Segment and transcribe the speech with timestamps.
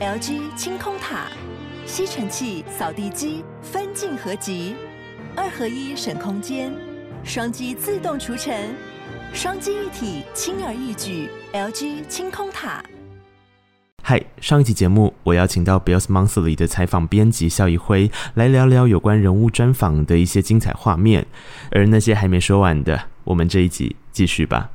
[0.00, 1.26] LG 清空塔，
[1.84, 4.74] 吸尘器、扫地机分镜合集，
[5.36, 6.72] 二合一省空间，
[7.22, 8.74] 双击自动除尘，
[9.34, 11.28] 双击一体轻而易举。
[11.52, 12.82] LG 清空塔。
[14.02, 21.26] 嗨，上一期节目我邀请到《Bells Monthly》的采访编辑肖一辉来聊聊有关人物专访的一些精彩画面，
[21.72, 24.70] 而那些还没说完的，我们这一集继续吧。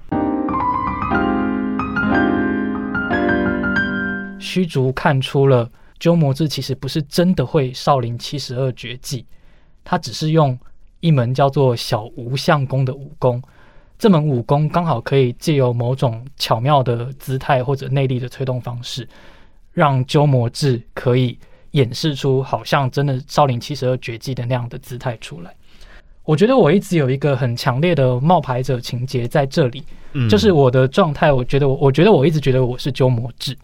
[4.45, 5.67] 虚竹看出了
[5.99, 9.25] 鸠摩智其实不是真的会少林七十二绝技，
[9.83, 10.57] 他只是用
[10.99, 13.41] 一门叫做小无相功的武功。
[13.97, 19.07] 这门武功刚好可以借由某种巧妙的姿态或者内力的推动方式，
[19.71, 21.39] 让鸠摩智可以
[21.71, 25.55] 演示出好像真的少林七十二绝技的那样的姿态出来。
[26.25, 29.83] 我觉得我一直有一个很强烈的冒牌者情节在这里，
[30.13, 33.55] 嗯、就是我的状态，我觉得我我觉得我一直觉得我是鸠摩智。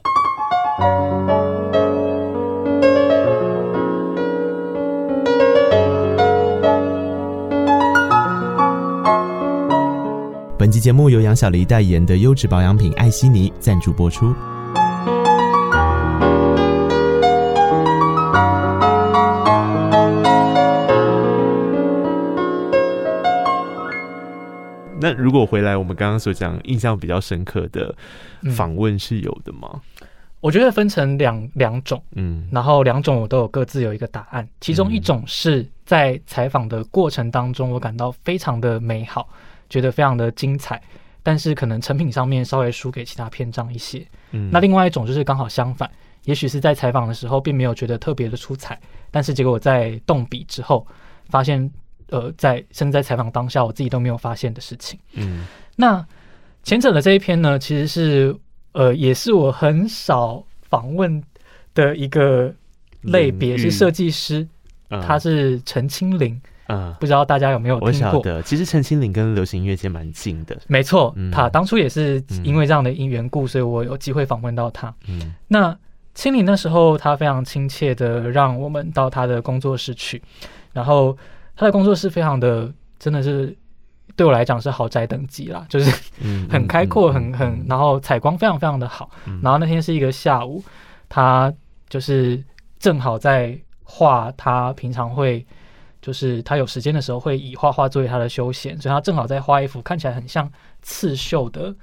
[10.58, 14.34] 本期节目由杨小黎代言的优质保养品艾希尼赞助播出。
[25.00, 27.94] 那如果回来，我们刚刚所讲印象比较深刻的
[28.56, 29.70] 访问是有的吗？
[29.74, 29.82] 嗯
[30.42, 34.48] 我觉得分成两两种，嗯，然后两种我都有各自有一个答案。
[34.60, 39.30] 其中一种是在采访的过程当中，我感到非常的美好，
[39.70, 40.82] 觉得非常的精彩，
[41.22, 44.04] 但是可能成品上面稍微输给其他篇章一些。
[44.32, 45.88] 嗯，那另外一种就是刚好相反，
[46.26, 48.80] 也许是在采访的时候并没有觉得特别的出彩，
[49.12, 50.88] 但是结果我在动笔之后
[51.30, 51.72] 发现，
[52.10, 55.00] 呃，在甚至在采访当下我自己都没有发现的事情。
[55.14, 56.04] 嗯，那
[56.64, 58.36] 前者的这一篇呢，其实是。
[58.74, 61.24] 呃，也是我很少访问
[61.74, 62.54] 的一个
[63.02, 64.48] 类别，是设计师，
[64.90, 67.88] 嗯、他是陈清林，嗯，不知道大家有没有听过？
[67.88, 74.94] 我晓得，其实陈清林跟流行音乐界蛮近的，没错，嗯、他当初也是因为这样的因缘故，所以我有机会访问到他。
[75.08, 75.78] 嗯，那
[76.14, 80.22] 清林那时候他非常亲切的让我们到他的工作室去，
[80.74, 81.18] 然后
[81.56, 83.56] 他的工作室非常的真的是。
[84.22, 85.90] 对我来讲是豪宅等级啦，就是
[86.48, 89.10] 很开阔，很很，然后采光非常非常的好。
[89.42, 90.64] 然后那天是一个下午，
[91.10, 91.52] 他
[91.90, 92.40] 就是
[92.78, 95.44] 正好在画，他平常会
[96.04, 100.48] 就是他有时间的时候会以画画作为他的休闲，所以他正好在画一幅看起来很像
[100.84, 101.76] 刺绣的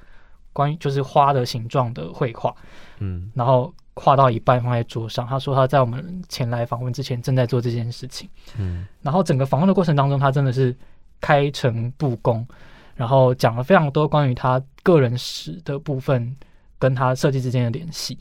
[0.53, 2.55] 关于就是花的形状的绘画。
[3.00, 8.31] 嗯，然后画到一半放在桌上，他说他在我们前来访问之前正在做这件事情。
[8.56, 10.76] 嗯，然后整个访问的过程当中，他真的是。
[11.21, 12.47] 开诚布公，
[12.95, 16.34] 然后讲了非常多关于他个人史的部分，
[16.79, 18.19] 跟他设计之间的联系。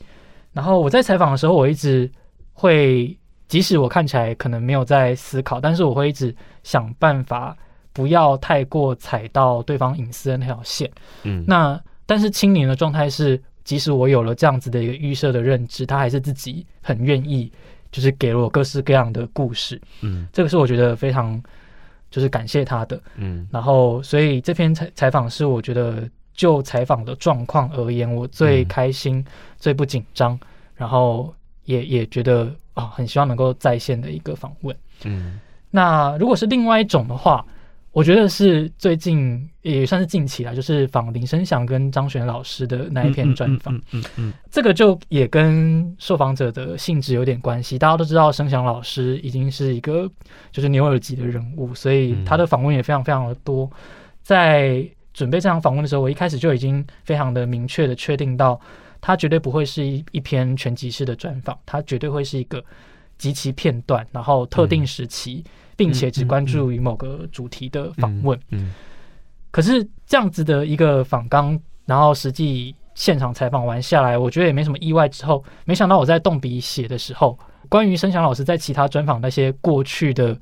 [0.52, 2.10] 然后我在采访的时候，我一直
[2.52, 3.16] 会，
[3.46, 7.56] 即使我看起来可能没有在思考，但是我会一直想办法
[7.92, 10.90] 不要太过踩到对方隐私的那条线。
[11.22, 17.52] 嗯，那但是青年的状态是，即使我有了这样子的一个预设的认知，他还是自己很愿意，
[17.92, 19.80] 就是给了我各式各样的故事。
[20.00, 21.40] 嗯，这个是我觉得非常。
[22.10, 29.24] 就是感谢他的，嗯，然后所以这篇采采访是我觉得就采访的状况而言，我最开心、嗯、
[29.58, 30.38] 最不紧张，
[30.74, 35.38] 然后也也觉得啊、哦，很希望能够在线的一个访问，嗯，
[35.70, 37.44] 那如果是另外一种的话。
[37.90, 43.74] 我觉得是最近也算是近期啦，就是访林生祥跟张悬老师的那一篇专访。
[43.74, 47.78] 嗯嗯嗯，这个就也跟受访者的性质有点关系。
[47.78, 50.08] 大家都知道，生祥老师已经是一个
[50.52, 53.68] 就是牛耳级的人物，所以他的访问也非常非常的多。
[54.22, 58.60] 在准备这场访问的时候，我一开始就已经非常的明确的确定到，
[59.00, 62.62] 他绝对不会是一一篇全集式的专访，他绝对会是一个
[63.16, 65.42] 极其片段，然后特定时期。
[65.78, 68.36] 并且只关注于某个主题的访问。
[68.50, 68.74] 嗯，嗯，
[69.52, 71.56] 可是这样子的一个访纲，
[71.86, 75.08] 然后实际现场采访完下来，我觉得也没什么意外。
[75.08, 77.38] 之后，没想到我在动笔写的时候，
[77.68, 80.36] 关于申强老师在其他专访那些过去的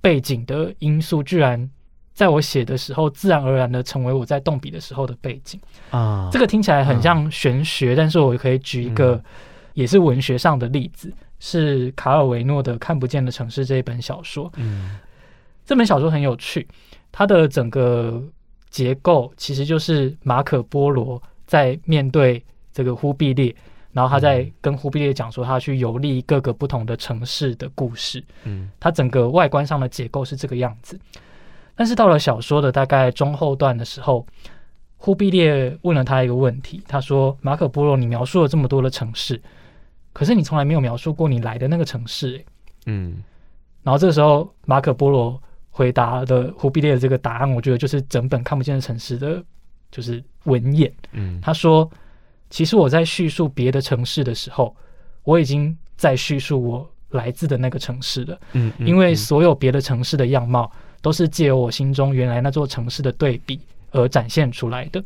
[0.00, 1.68] 背景的因素，居然
[2.14, 5.60] 在我写的时候，自然而然的成为我在动笔的时候的背景
[5.90, 6.30] 啊。
[6.30, 9.20] 这个听起来很像玄学，嗯，但是我可以举一个
[9.74, 11.12] 也是文学上的例子。
[11.38, 14.50] 是卡尔维诺的《看不见的城市》这一本小说。
[14.56, 14.98] 嗯，
[15.64, 16.66] 这本小说很有趣，
[17.12, 18.22] 它的整个
[18.70, 22.42] 结构其实就是马可波罗在面对
[22.72, 23.54] 这个忽必烈，
[23.92, 28.22] 然后他在跟忽必烈讲说他去游历各个不同的城市的故事。
[28.44, 30.98] 嗯，它整个外观上的结构是这个样子。
[31.74, 34.26] 但是到了小说的大概中后段的时候，
[34.96, 39.40] 忽必烈问了他一个问题，他说：“马可波罗，你描述了这么多的城市。”
[40.16, 42.46] 可是你从来没有描述过你来的那个城市，欸，
[42.86, 43.22] 嗯。
[43.82, 45.38] 然后这个时候，马可波罗
[45.70, 49.44] 回答的忽必烈的这个答案，我觉得就是整本看不见的城市的，
[49.90, 50.90] 就是文眼。
[51.12, 51.86] 嗯，他说
[52.48, 54.74] ：“其实我在叙述别的城市的时候，
[55.22, 58.40] 我已经在叙述我来自的那个城市了。
[58.54, 60.72] 嗯，嗯，因为所有别的城市的样貌，
[61.02, 63.60] 都是借由我心中原来那座城市的对比
[63.90, 65.04] 而展现出来的。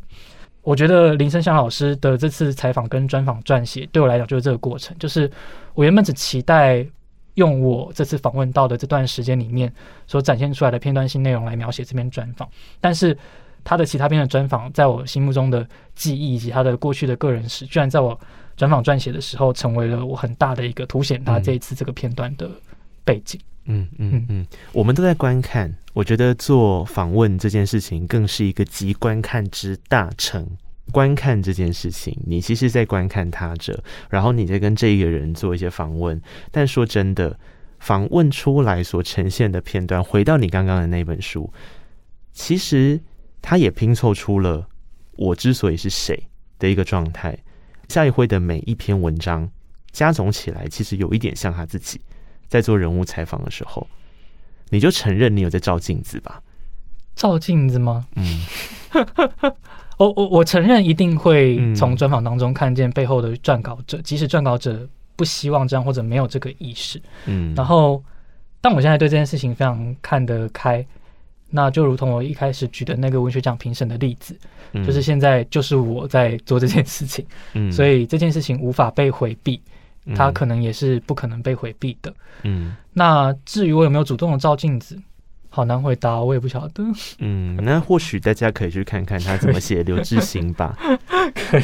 [0.61, 5.29] 我觉得林生祥老师的这次采访跟专访撰写，对我来讲就是这个过程，就是
[5.73, 6.85] 我原本只期待。”
[7.35, 9.73] 用我这次访问到的这段时间里面
[10.05, 12.47] 所展现出来的片段性内容来描写这篇专访，
[12.81, 13.17] 但是
[13.63, 15.65] 他的其他篇的专访，在我心目中的
[15.95, 18.19] 记忆以及他的过去的个人史，居然在我
[18.57, 22.51] 专访撰写的时候，成为了我很大的一个凸显他这一次这个片段的
[23.03, 23.39] 背景。
[23.65, 30.47] 嗯嗯嗯嗯，我们都在观看，我觉得做访问这件事情，更是一个集观看之大成。
[30.91, 36.19] 观看这件事情，你其实在观看他者，然后你在跟这一个人做一些访问。
[36.49, 37.39] 但说真的，
[37.79, 41.53] 访问出来所呈现的片段，回到你刚刚的那本书，
[42.33, 42.99] 其实
[43.41, 44.67] 他也拼凑出了
[45.15, 46.27] 我之所以是谁
[46.59, 47.37] 的一个状态。
[47.87, 49.49] 夏一辉的每一篇文章
[49.91, 52.01] 加总起来，其实有一点像他自己
[52.51, 53.87] 在做人物采访的时候，
[54.71, 56.43] 你就承认你有在照镜子吧？
[57.15, 58.05] 照镜子吗？
[58.17, 58.41] 嗯。
[59.97, 68.03] 我我我承认一定会从专访当中看见背后的撰稿者，即使撰稿者不希望这样或者没有这个意识，嗯，然后，
[68.59, 70.83] 但我现在对这件事情非常看得开，
[71.51, 74.35] 那就如同我一开始举的那个文学奖评审的例子，
[74.73, 79.61] 就是现在就是我在做这件事情，嗯，所以这件事情无法被回避，
[80.15, 82.13] 它可能也是不可能被回避的，
[82.43, 84.99] 嗯，那至于我有没有主动的照镜子？
[85.53, 86.81] 好难回答，我也不晓得。
[87.19, 90.77] 嗯，那或许大家可以去看看他怎么写刘志兴吧。
[91.35, 91.63] 可以。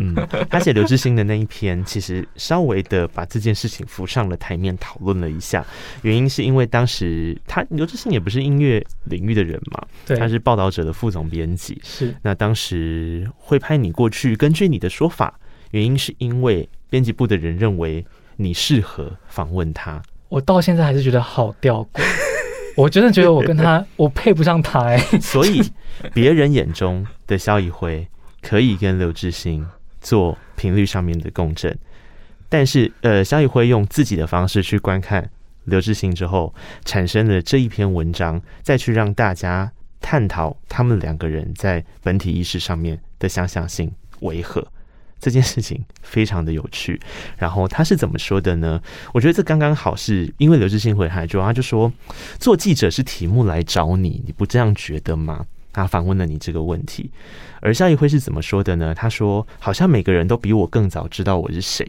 [0.00, 0.14] 嗯，
[0.50, 5.64] 他写刘志兴的那一篇，其实稍微的把这件事情浮上了台面，讨论了一下。
[6.02, 11.80] 原因是因为当时他刘志兴也不是音乐领域的人嘛，对，他是报道者的副总编辑。
[11.84, 12.14] 是。
[12.22, 15.38] 那当时会派你过去，根据你的说法，
[15.70, 18.04] 原因是因为编辑部的人认为
[18.36, 20.02] 你适合访问他。
[20.28, 22.02] 我到现在还是觉得好吊诡。
[22.76, 24.96] 我真的觉得我跟他， 我配不上他哎。
[25.20, 25.60] 所以
[26.14, 28.06] 别人眼中的萧一辉
[28.40, 29.66] 可以跟刘志兴
[30.00, 31.76] 做频率上面的共振，
[32.48, 35.28] 但是呃，萧一辉用自己的方式去观看
[35.64, 36.54] 刘志兴之后，
[36.84, 43.90] 产生了这一篇文章，再去让大家探讨他们两个人在本体意识上面的相像性
[44.20, 44.64] 为何。
[45.20, 47.00] 这件事情非常的有趣，
[47.36, 48.80] 然后他是怎么说的呢？
[49.12, 51.92] 我觉得这刚刚好，是因为刘志新回来之后，他就说
[52.38, 57.10] ：“做记者是题目来找你，你不这样觉得吗？”他反问了你这个问题，
[57.60, 58.94] 而夏一辉是怎么说的呢？
[58.94, 61.86] 他说：“好像每个人都比我更早知道我是谁。”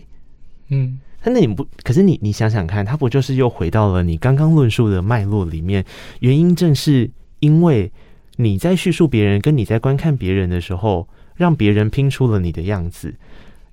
[0.70, 5.86] 嗯，那你不，可是你你想想看，他不就是又回到了你刚刚论述的脉络里面？
[6.20, 7.10] 原因正是
[7.40, 7.92] 因为
[8.38, 11.08] 你在叙述别人，跟你在观看别人的时候。
[11.40, 13.16] 让别人拼出了你的样子，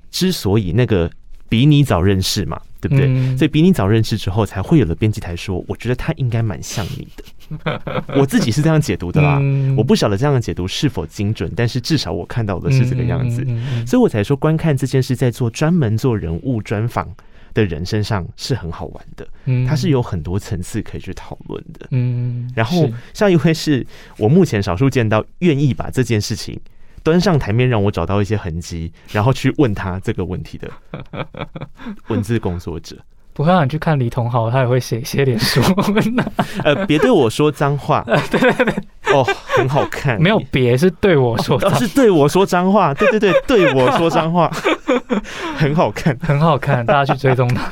[0.08, 1.10] 之所以那个
[1.48, 3.06] 比你早认识嘛，对不对？
[3.08, 7.24] 嗯、所以比你早认识之后，才会有了编辑台说，我觉得他应该蛮像你的。
[8.16, 17.08] 我自己是这样解读的啦，嗯、我不晓得这样的解读是否精准，但是至少我看到的是这个样子，嗯、所以我才说观看这件事，在做专门做人物专访
[17.52, 19.26] 的人身上是很好玩的。
[19.46, 21.88] 嗯，它是有很多层次可以去讨论的。
[21.90, 23.84] 嗯，然后下一位是
[24.18, 26.58] 我目前少数见到愿意把这件事情。
[27.06, 30.68] 端上台面让我找到一些痕迹，然后去问他这个问题的
[32.10, 32.96] 文字工作者。
[33.32, 35.60] 不会让你去看李同豪，他也会写一些脸书。
[36.64, 38.02] 呃，别对我说脏话。
[38.28, 38.74] 对对对，
[39.14, 39.22] 哦，
[39.56, 40.20] 很好看。
[40.20, 42.92] 没有别，是对我说是对我说脏话。
[42.92, 44.50] 对对对，对我说脏话，
[45.56, 47.70] 很好看，很好看，大家去追踪他。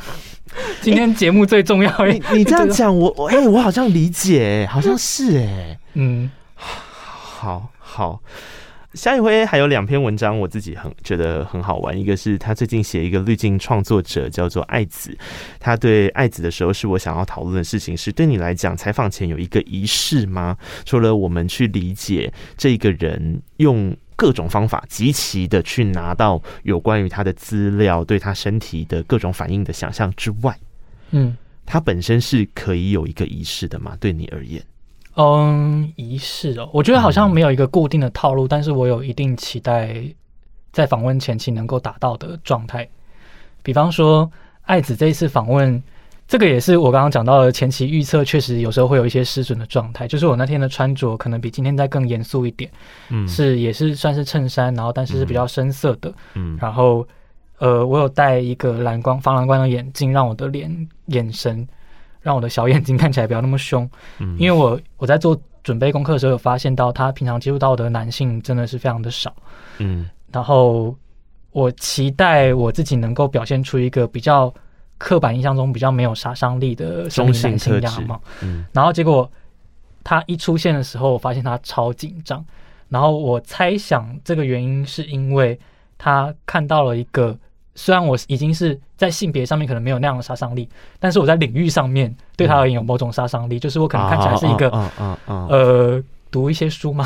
[0.80, 8.20] 今天节目最重要，你你这样讲，我我哎，我好像理解，好像是哎，嗯，好好。
[8.94, 11.98] 萧仪辉还有两篇文章，我自己很觉得很好玩。
[11.98, 15.16] 一个是他最近写一个滤镜创作者，叫做爱子。
[15.58, 17.96] 他对爱子的时候，是我想要讨论的事情。
[17.96, 20.56] 是对你来讲，采访前有一个仪式吗？
[20.84, 30.56] 除了我们去理解这个人，用各种方法极其的去拿到有关于他的资料，对他身体的各种反应的想象之外，
[31.10, 31.36] 嗯，
[31.66, 33.96] 他本身是可以有一个仪式的吗？
[33.98, 34.62] 对你而言？
[35.16, 40.02] 嗯，仪式哦，我觉得好像没有一个固定的套路，嗯、但是我有一定期待
[40.72, 42.88] 在访问前期能够达到的状态。
[43.62, 44.30] 比方说，
[44.62, 45.82] 爱子这一次访问，
[46.26, 50.08] 这个也是我刚刚讲到的前期预测，确实有时候会有一些失准的状态。
[50.08, 52.70] 就是我那天的穿着可能比今天再更严肃一点，
[53.10, 57.06] 嗯，是也是算是衬衫，然后但是是比较深色的，嗯，然后
[57.58, 61.66] 呃，我有戴一个蓝光防蓝光的眼镜，让我的脸眼神，
[62.24, 63.88] 让我的小眼睛看起来不要那么凶。
[64.18, 69.32] 嗯，因为我我在做准备功课的时候，有发现到他平常接触到的男性真的是非常的少。
[69.78, 70.96] 嗯，然后
[71.52, 74.52] 我期待我自己能够表现出一个比较
[74.98, 78.20] 刻板印象中比较没有杀伤力的中性男性样貌。
[78.42, 79.30] 嗯，然后结果
[80.02, 82.44] 他一出现的时候，我发现他超紧张。
[82.88, 85.58] 然后我猜想这个原因是因为
[85.98, 87.36] 他看到了一个，
[87.74, 94.70] 虽然我已经是在性别上面可能没有那样的杀伤力，但是我在领域上面对他而言有某种杀伤力，就是我可能看起来是一个，
[95.26, 97.04] 呃，读一些书嘛，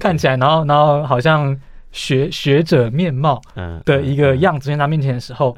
[0.00, 1.58] 看起来，然后然后好像
[1.92, 3.40] 学学者面貌
[3.84, 5.56] 的一个样子，在他面前的时候，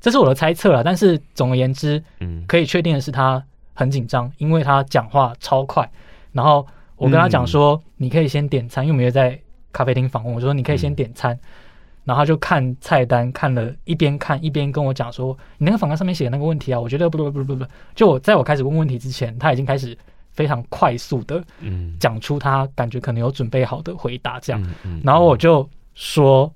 [0.00, 0.82] 这是我的猜测了。
[0.82, 2.02] 但是总而言之，
[2.46, 3.42] 可以确定的是他
[3.74, 5.90] 很紧张，因为他讲话超快，
[6.32, 6.66] 然后。
[6.96, 9.36] 我跟他讲说，你可以先点餐，因为我们也在
[9.72, 10.32] 咖啡厅访问。
[10.32, 11.36] 我说你可以先点餐，
[12.04, 19.96] 然后他就看菜单，看了一边看一边跟我讲说，你那个访谈上面写的那个问题啊，我觉得不不不不不，就我在我开始问问题之前，他已经开始
[20.32, 21.42] 非常快速的
[22.00, 26.52] 讲出他感觉可能有准备好的回答这样，然后我就说，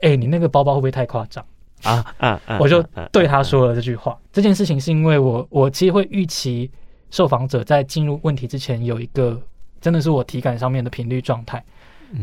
[0.00, 1.44] 哎，你那个包包会不会太夸张
[1.82, 2.40] 啊啊？
[2.60, 4.18] 我就对他说了这句话。
[4.32, 6.70] 这件事情是因为我我其实会预期
[7.10, 9.40] 受访者在进入问题之前有一个。
[9.78, 11.62] 真的是我体感上面的频率状态，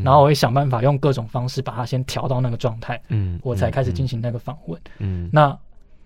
[0.04, 5.58] 然后我会想办法用各种方式把它先调到那个状态，嗯，我才开始进行那个访问，嗯，那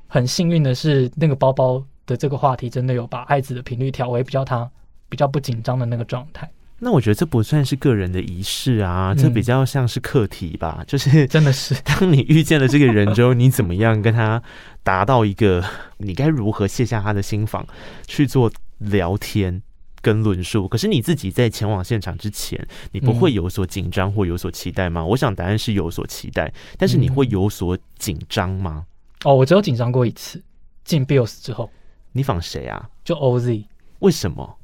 [0.08, 4.70] 很幸运的是，那个包包的这个话题真的有把爱子的频率调为比较他
[5.10, 6.50] 比较不紧张的那个状态。
[6.80, 14.42] 那我觉得这不算是个人的仪式啊，这比较像是课题吧，就是真的是 当你遇见了这个人之后，你怎么样跟他
[14.84, 15.64] 达到一个，
[15.98, 17.66] 你该如何卸下他的心防
[18.06, 19.62] 去做聊天。
[20.08, 25.02] 跟论述，可是你自己在前往现场之前，你不会有所紧张或有所期待吗？
[25.02, 28.86] 嗯、我想答案是有所期待，但是你会有所紧张吗？
[29.26, 30.42] 哦，我只有紧张过一次，
[30.86, 31.70] 进 Bios 之后。
[32.14, 32.90] 你仿谁啊？
[33.04, 33.66] 就 OZ。
[34.00, 34.58] 为什么？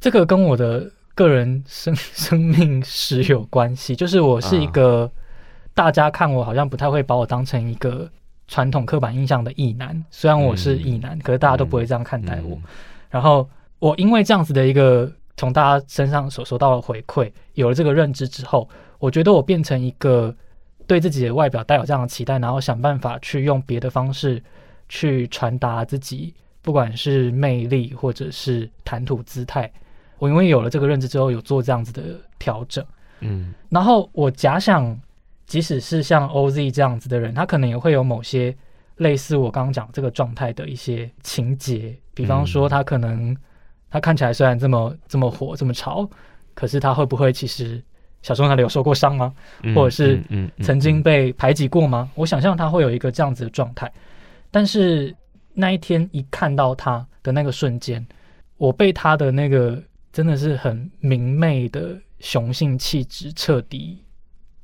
[0.00, 3.94] 这个跟我的个人生 生命史有关系。
[3.94, 5.08] 就是我是一个，
[5.74, 8.10] 大家看我好像不太会把我当成一个
[8.48, 12.56] 传统刻板印象的异男，虽然我是异男，嗯、可是大家都不会这样看待我。
[12.56, 12.62] 嗯、
[13.10, 13.48] 然后。
[13.82, 18.68] 我因为这样子的一个从大家身上所收到的回馈，有了这个认知之后，
[19.00, 20.32] 我觉得我变成一个
[20.86, 24.40] 对自己的外表带有这样的期待，然后想办法去用别的方式
[24.88, 29.68] 去传达自己，不管是魅力或者是谈吐姿态。
[30.20, 32.86] 我因为有了这个认知之后，有做这样子的调整，
[33.18, 34.96] 嗯，然后我假想，
[35.44, 38.56] 即使是像 OZ 这样子的人，他可能也会有某些
[38.98, 43.36] 类似我刚刚讲这个状态的一些情节，比方说他可能。
[43.92, 46.08] 他看起来虽然这么这么火这么潮，
[46.54, 47.80] 可是他会不会其实
[48.22, 49.34] 小时候哪里有受过伤吗？
[49.74, 50.18] 或者是
[50.62, 52.10] 曾经被排挤过吗？
[52.14, 53.92] 我想象他会有一个这样子的状态。
[54.50, 55.14] 但是
[55.52, 58.04] 那一天一看到他的那个瞬间，
[58.56, 64.02] 我被他的那个真的是很明媚的雄性气质彻底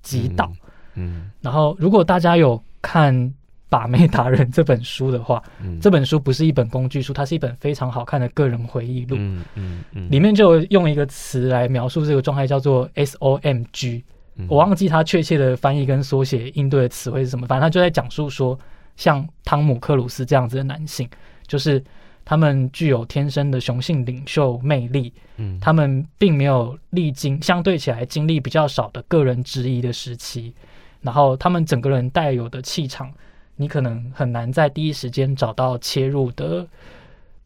[0.02, 0.50] 击倒。
[0.94, 3.34] 嗯，然后如果大家有看。
[3.70, 9.16] 把妹达人这本书的话，嗯、这本书不是一本工具书，它是一本非常好看的个人回忆录。
[9.18, 14.02] 嗯嗯嗯、里面就用一个词来描述这个状态，叫做 SOMG。
[14.36, 18.58] 嗯、我忘记它确切的翻译跟缩写应对的词汇是什么，反正他就在讲述说，
[18.96, 21.06] 像汤姆克鲁斯这样子的男性，
[21.46, 21.84] 就是
[22.24, 25.12] 他们具有天生的雄性领袖魅力。
[25.36, 30.54] 嗯、他们并没有历经相对起来经历比较少的个人质疑的时期，
[31.02, 33.12] 然后他们整个人带有的气场。
[33.58, 36.66] 你可能很难在第一时间找到切入的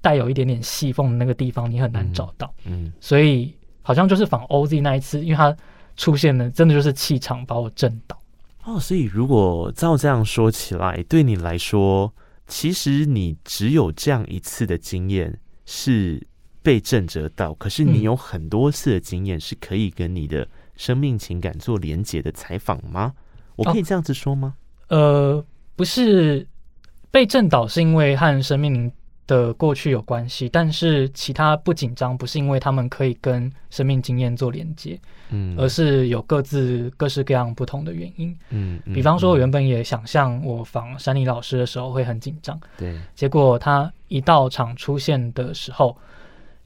[0.00, 2.52] 带有一点点细缝的那个地方，你很难找到。
[2.66, 5.56] 嗯，嗯，所以好像就是仿 OZ 那一次，因为它
[5.96, 8.20] 出现的，真的就是气场把我震倒。
[8.64, 12.12] 哦，所以如果照这样说起来，对你来说，
[12.46, 16.24] 其实你只有这样一次的经验是
[16.62, 23.14] 被震折到，可是你有很多次的经验是可以跟你的生命情感做连结的采访吗？
[23.56, 24.54] 我可以这样子说吗？
[24.88, 25.44] 哦、呃。
[25.82, 26.46] 不是
[27.10, 28.88] 被震倒，是因为和生命
[29.26, 34.96] 的过去有关系，但是其他不紧张，不是因为他们可以跟生命经验做连接，
[35.30, 45.96] 嗯，而是有各自各式各样不同的原因，嗯，比方说，我原本也想象我访珊妮老师的时候会很紧张，对，结果他一到场出现的时候，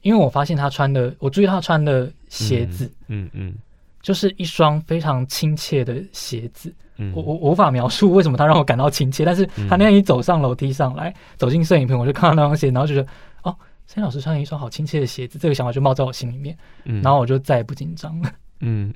[0.03, 3.55] 因为我发现他穿的，我注意他穿的鞋子，嗯嗯，嗯嗯。
[3.99, 6.71] 就是一双非常亲切的鞋子。
[7.13, 13.07] 我我无法描述为什么他让我感到亲切，但是他那样一走上楼梯上来，走进摄影棚，我就看到那双鞋，然后就觉得
[13.43, 18.31] 哦，珊老师穿了一双好亲切的鞋子，这个想法就冒在我心里面，然后我就再也不紧张了。
[18.61, 18.93] 嗯，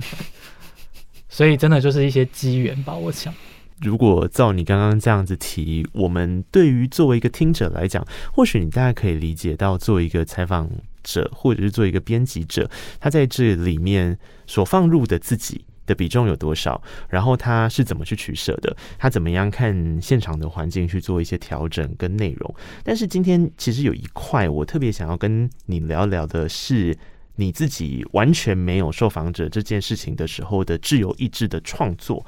[1.30, 3.34] 所以真的就是一些机缘吧，我想。
[3.82, 10.70] 如果照你刚刚这样子提，我们对于作为一个听者来讲，或许你大概可以理解到，作为一个采访
[11.04, 14.16] 者或者是做一个编辑者，他在这里面
[14.46, 22.56] 所放入的自己的比重有多少，然后他是怎么去取舍的，他怎么样看现场的环境去做一些调整跟内容。
[22.84, 26.98] 但是今天其实有一块我特别想要跟你聊聊的是，
[27.36, 32.26] 你自己完全没有受访者这件事情的时候的自由意志的创作。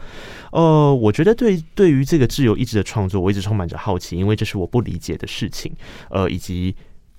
[0.51, 5.71] 呃，我觉得对对于这个自由意志的创作，我一直充满着好奇，因为这是我不理解的事情。
[6.09, 6.75] 呃，以及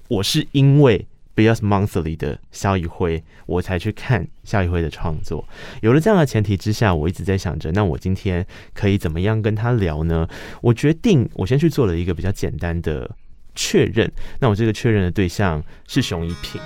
[0.08, 1.06] 我是因为。
[1.36, 5.44] BEOS Monthly 的萧一辉，我才去看萧一辉的创作。
[5.80, 10.28] 有了这样的前提之下，我一直在想着，那我今天可以怎么样跟他聊呢？
[10.60, 13.10] 我决定，我先去做了一个比较简单的
[13.54, 14.10] 确认。
[14.38, 16.60] 那我这个确认的对象是熊一平。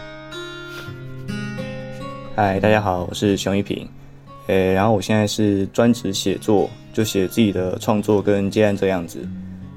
[2.37, 3.89] 嗨，大家好，我是熊一平。
[4.49, 9.27] 诶、然后我现在是专职写作，就写自己的创作跟接案这样子。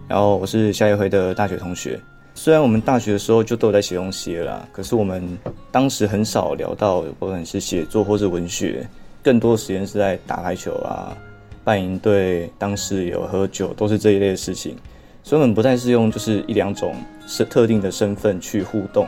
[0.07, 1.99] 然后我是萧一辉的大学同学。
[2.43, 5.37] 虽然我们大学的时候就都有在写东西了啦，可是我们
[5.71, 8.89] 当时很少聊到，不管是写作或是文学，
[9.21, 11.15] 更多时间是在打排球啊、
[11.63, 14.75] 办营队、当室友、喝酒，都是这一类的事情。
[15.21, 16.95] 所以我们不再是用就是一两种
[17.27, 19.05] 是特定的身份去互动，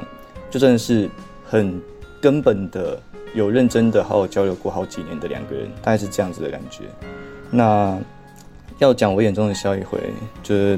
[0.51, 1.09] 就真的是
[1.43, 1.81] 很
[2.21, 3.01] 根本的
[3.33, 6.83] 有认真的好好交流过好几年的两个人，大概是这样子的感觉。
[7.49, 7.97] 那
[8.77, 9.97] 要讲我眼中的萧一辉，
[10.43, 10.77] 就是。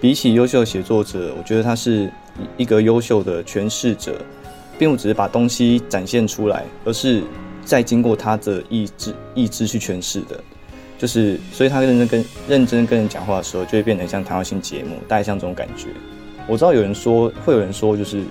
[0.00, 2.10] 比起优秀的写作者，我觉得他是
[2.56, 4.18] 一个优秀的诠释者，
[4.78, 7.22] 并不只是把东西展现出来，而是
[7.64, 10.42] 在经过他的意志意志去诠释的。
[10.98, 15.88] 就是，所以他认真跟认真跟人讲话的时候，就会变成像谈话性节目，大概像这种感觉。
[16.46, 18.22] 我知道有人说，会有人说，就是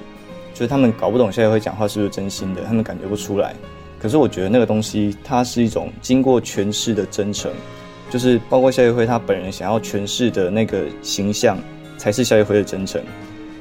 [0.53, 3.55] 就是他们搞不懂现在会讲话是不是真心的，他们感觉不出来。
[3.99, 7.51] 可是我觉得那个东西，它是一种经过诠释的真诚。
[8.09, 11.57] 就是包括萧一辉他本人想要诠释的那个形象，
[11.97, 13.01] 才是萧一辉的真诚。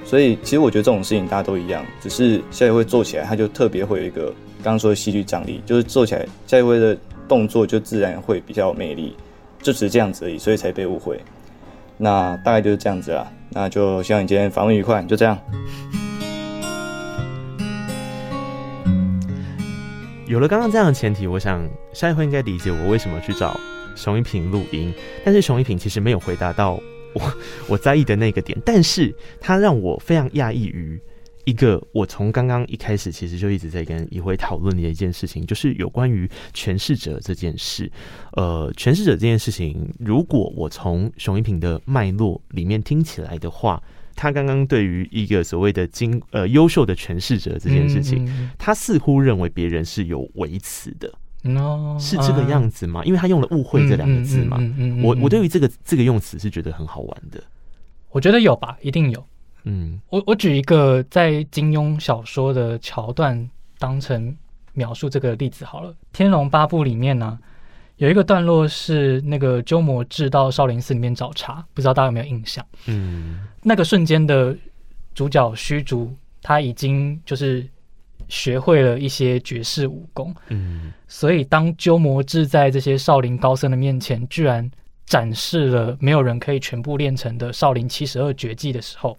[0.05, 6.97] 所以其实我觉得这种事情大家都一样，只是萧一辉做起来他就特别会有一个刚刚说的戏剧张力，就是做起来萧一辉的
[7.29, 9.15] 动作就自然会比较有魅力，
[9.61, 11.21] 就只是这样子而已，所以才被误会。
[11.99, 15.39] 那大概就是这样子啦，那就希望你今天访问愉快，就这样。
[20.27, 23.59] 有了刚刚这样的前提，我想萧一辉应该理解我为什么去找。
[23.99, 26.81] 熊一平录音，但是熊一平其实没有回答到
[27.15, 27.33] 我
[27.69, 30.99] 我在意的那个点，但是他让我非常讶异于
[31.45, 37.91] 一个我从刚刚一开始其实就一直在跟一辉讨论的一件事情，就是有关于诠释者这件事。
[38.35, 43.83] 呃，诠释者这件事情，如果我从熊一平的脉络里面听起来的话，
[44.15, 51.11] 他刚刚对于一个所谓的精呃优秀的诠释者这件事情，他似乎认为别人是有维持的。
[51.43, 53.05] No, 是这个样子吗？
[53.05, 54.57] 因为他用了“误会”这两个字嘛。
[54.59, 57.41] 嗯嗯我我对于这个这个用词是觉得很好玩的。
[58.11, 59.25] 我觉得有吧，一定有。
[59.63, 63.49] 嗯，我我举一个在金庸小说的桥段
[63.79, 64.37] 当成
[64.73, 67.39] 描述这个例子好了，《天龙八部》里面呢、啊、
[67.99, 72.67] 有一个段落是那个鸠摩智到少林寺里面找茬，不知道大家有没有印象？
[72.87, 74.57] 嗯，那个瞬间的
[75.15, 77.65] 主角虚竹他已经就是。
[78.29, 84.71] 学会了一些绝世武功，嗯，所以当鸠摩智在这些少林高僧的面前，居然
[85.07, 89.19] 展示了没有人可以全部练成的少林七十二绝技的时候，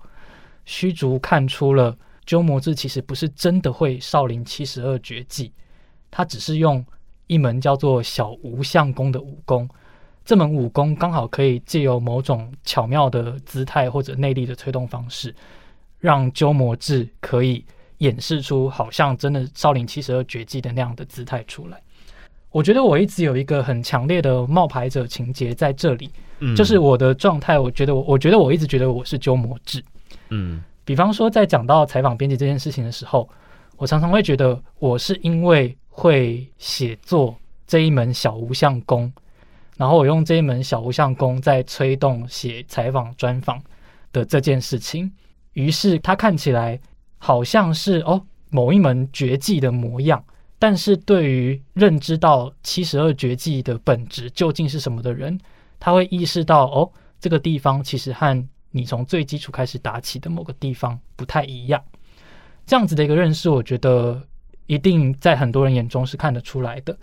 [0.66, 5.52] 虚竹看出了鸠摩智其实不是真的会少林七十二绝技，
[6.12, 6.86] 他只是用
[7.26, 9.68] 一门叫做小无相功的武功，
[10.24, 15.34] 这门武功刚好可以借由某种巧妙的姿态或者内力的推动方式，
[15.98, 17.66] 让鸠摩智可以。
[18.00, 21.78] 演示出好像真的少林七十二绝技的那样的姿态出来，
[22.50, 26.10] 我觉得我一直有一个很强烈的冒牌者情节在这里，
[26.40, 29.84] 嗯，就是我的状态，我觉得我我觉得我一直觉得我是鸠摩智，
[30.30, 33.30] 嗯，比方说在讲到采访编辑这件事情的时候，
[33.76, 37.36] 我常常会觉得我是因为会写作
[37.68, 39.12] 这一门小无相功，
[39.76, 43.62] 然后我用这一门小无相功在催动写采访专访
[44.14, 45.12] 的这件事情，
[45.52, 46.80] 于是他看起来。
[47.20, 50.24] 好像是哦，某一门绝技的模样，
[50.58, 55.40] 但是对于认知到七十二绝技的本质究竟是什么的人，
[55.80, 61.84] 他会意识到哦，这个地方其实和你从最基础开始打起的某个地方不太一样。
[62.66, 64.22] 这样子的一个认识，我觉得
[64.66, 66.98] 一定在很多人眼中是看得出来的。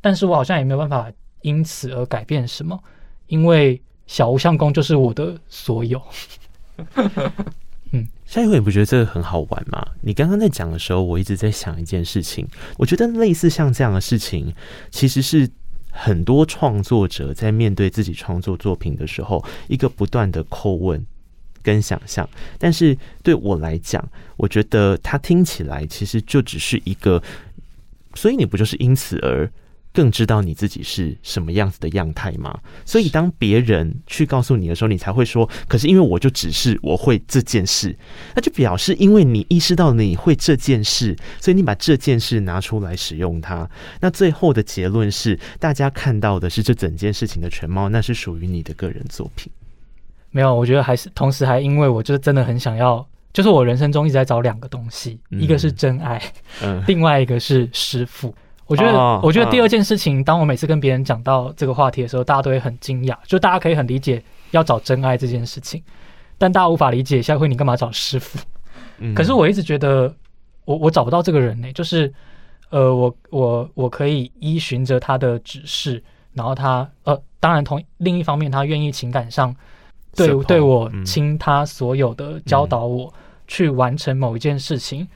[0.00, 1.10] 但是我好像也没有办法
[1.42, 2.78] 因此而改变什么，
[3.26, 6.02] 因为小无相功就是我的所有。
[8.30, 9.84] 下一回你不觉得这个很好玩吗？
[10.02, 12.46] 你刚刚在讲的时候，我一直在想一件事情。
[12.78, 14.54] 我觉得类似像这样的事情，
[14.88, 15.50] 其实是
[15.90, 21.04] 很多创作者在面对自己创作作品的时候，一个不断的叩问
[21.60, 22.28] 跟想象。
[22.56, 27.20] 但是对我来讲，我觉得它听起来其实就只是一个，
[28.14, 29.50] 所以你不就是因此而。
[29.92, 32.56] 更知道你自己是什么样子的样态吗？
[32.84, 37.96] 所以当别人去告诉你的时候，你才会说：“可是因为我就只是我会这件事，
[38.34, 43.68] 那就表示因为你意识到你会这件事，所以你把这件事拿出来使用它。
[44.00, 49.52] 那最后的结论是，大家看到的是这整件事情的全貌，那是属于你的个人作品。
[50.30, 56.22] 没有，我觉得还是同时还因为我就真的很想要，就是我人生中一直在找两个东西，一个是真爱，
[56.62, 58.32] 嗯，另外一个是师父。
[58.70, 65.82] 我觉得，我觉得第二件事情，当我每次跟别人讲到这个话题的时候，大家都会很惊讶，就大家可以很理解要找真爱这件事情，
[66.38, 68.38] 但大家无法理解下回你干嘛找师傅。
[69.12, 70.14] 可是我一直觉得，
[70.64, 72.12] 我我找不到这个人呢，就是，
[72.68, 76.00] 呃，我我我可以依循着他的指示，
[76.34, 79.52] 然后他呃，当然同另一方面，他愿意情感上
[80.14, 83.12] 对对我倾他所有的教导我
[83.48, 85.08] 去完成某一件事情。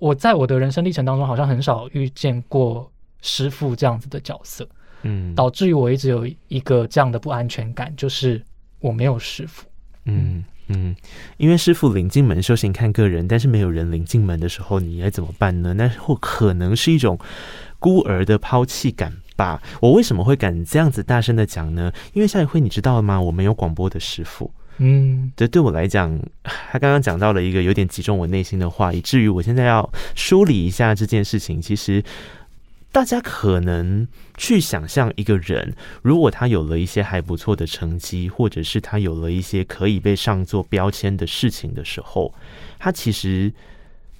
[0.00, 4.66] 我在我的人生历程当中，好像很少遇见过师傅这样子的角色，
[5.02, 8.42] 嗯，导致于我一直有一个这样的不安全感，就是
[8.80, 9.66] 我没有师傅，
[10.06, 10.96] 嗯嗯，
[11.36, 15.74] 因为师傅领进门，修行看个人，但是没有人领进门的时候，你该怎么办呢？
[15.74, 17.18] 那或可能是一种
[17.78, 19.62] 孤儿的抛弃感吧。
[19.80, 21.92] 我为什么会敢这样子大声的讲呢？
[22.14, 23.20] 因为夏一辉，你知道吗？
[23.20, 24.50] 我没有广播的师父。
[24.82, 31.60] 嗯，这对我来讲，他刚刚讲到了一个有点击中我内心的话，以至于我现在要梳理一下这件事情。
[31.60, 32.02] 其实，
[32.90, 42.32] 大家可能去想象一个人，如果他有了一些还不错的成绩，或者是他有了一些可以被上作标签的事情的时候，
[42.78, 43.52] 他其实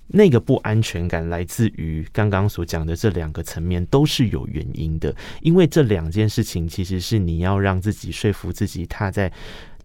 [0.09, 5.17] 那个不安全感来自于刚刚所讲的这两个层面，都是有原因的。
[5.41, 9.33] 因为这两件事情其实是你要让自己说服自己，他在。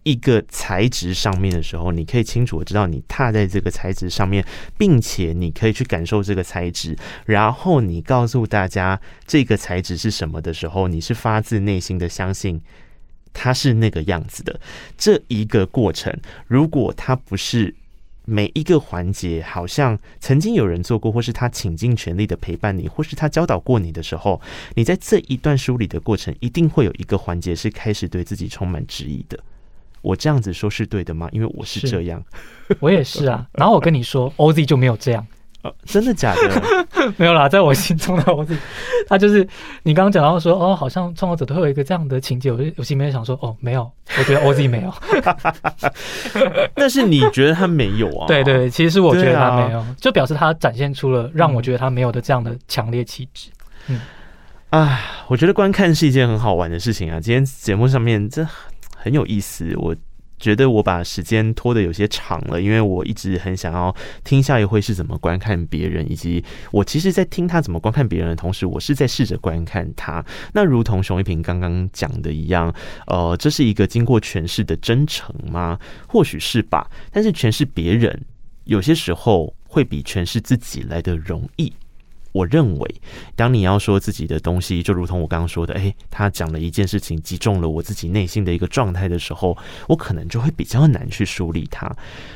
[0.06, 4.46] 一个材质上面的时候，你可以清楚的知道你踏在这个材质上面，
[4.78, 12.60] 并且你可以去感受这个材质，然后你告诉大家这个材质是什么的时候，你是发自内心的相信
[13.32, 14.60] 它是那个样子的。
[14.96, 16.16] 这一个过程，
[16.46, 17.74] 如果它不是
[18.24, 24.40] 每一个环节好像曾经有人做过，或是他倾尽全力的陪伴你，或是他教导过你的时候，
[24.74, 29.38] 你在这一段梳理的过程，一定会有一个环节是开始对自己充满质疑的。
[30.06, 31.28] 我这样子说是对的吗？
[31.32, 32.22] 因为我是这样，
[32.78, 33.44] 我也是啊。
[33.54, 35.26] 然后我跟你说，OZ 就没有这样，
[35.62, 36.62] 呃，真的假的？
[37.18, 38.56] 没有啦，在我心中的 OZ，
[39.08, 39.46] 他就是
[39.82, 44.94] 你刚刚讲到说，哦，好像创作者都会有一个这样的情节，我就我心里面想说，哦，没有，我觉得 OZ 没有。
[46.76, 48.28] 但是你觉得他没有啊？
[48.28, 53.50] 对对，其实是我觉得他没有，就表示他展现出了让我觉得他没有的这样的强烈气质。
[53.88, 54.00] 嗯，
[54.70, 57.18] 啊，我觉得观看是一件很好玩的事情啊。
[57.20, 58.46] 今天节目上面这。
[59.06, 59.94] 很有意思，我
[60.36, 70.24] 觉得我把时间拖得有些长了，因为我一直很想要听夏宇辉是怎么观看别人，以及我其实，在听他怎么观看别人的同时，我是在试着观看他。
[70.52, 72.74] 那如同熊一平刚刚讲的一样，
[73.06, 75.78] 呃，这是一个经过诠释的真诚吗？
[76.08, 76.90] 或许是吧。
[77.12, 78.20] 但是诠释别人，
[78.64, 81.72] 有些时候会比诠释自己来得容易。
[82.36, 82.94] 我认为，
[83.34, 89.56] 当你要说自己的东西，就如同我刚刚说的，诶，他讲了一件事情，击中了我自己内心的一个状态的时候，
[89.88, 91.90] 我可能就会比较难去梳理它。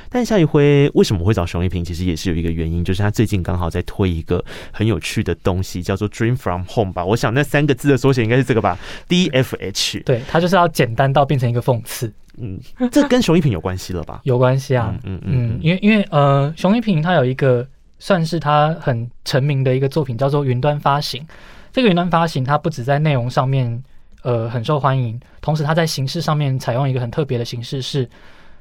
[0.09, 1.85] 但夏一辉为什么会找熊一平？
[1.85, 7.05] 其实也是有一个原因，就是他最近刚好在推一个很有趣的东西，叫做 “Dream from Home” 吧。
[7.05, 10.01] 我想那三个字的缩写应该是这个吧，D F H。
[10.01, 12.11] 对，他就是要简单到变成一个讽刺。
[12.39, 12.59] 嗯，
[12.91, 14.21] 这跟熊一平有关系了吧？
[14.25, 14.99] 有关系啊。
[15.05, 17.69] 嗯嗯嗯，因为因为呃，熊一平他有一个。
[18.01, 21.23] 算是他很成名的一个作品，叫做《云端发行》。
[21.71, 23.81] 这个云端发行，它不止在内容上面，
[24.23, 28.09] 呃，很受欢迎，同时它在形式上面采用一个很特别的形式，是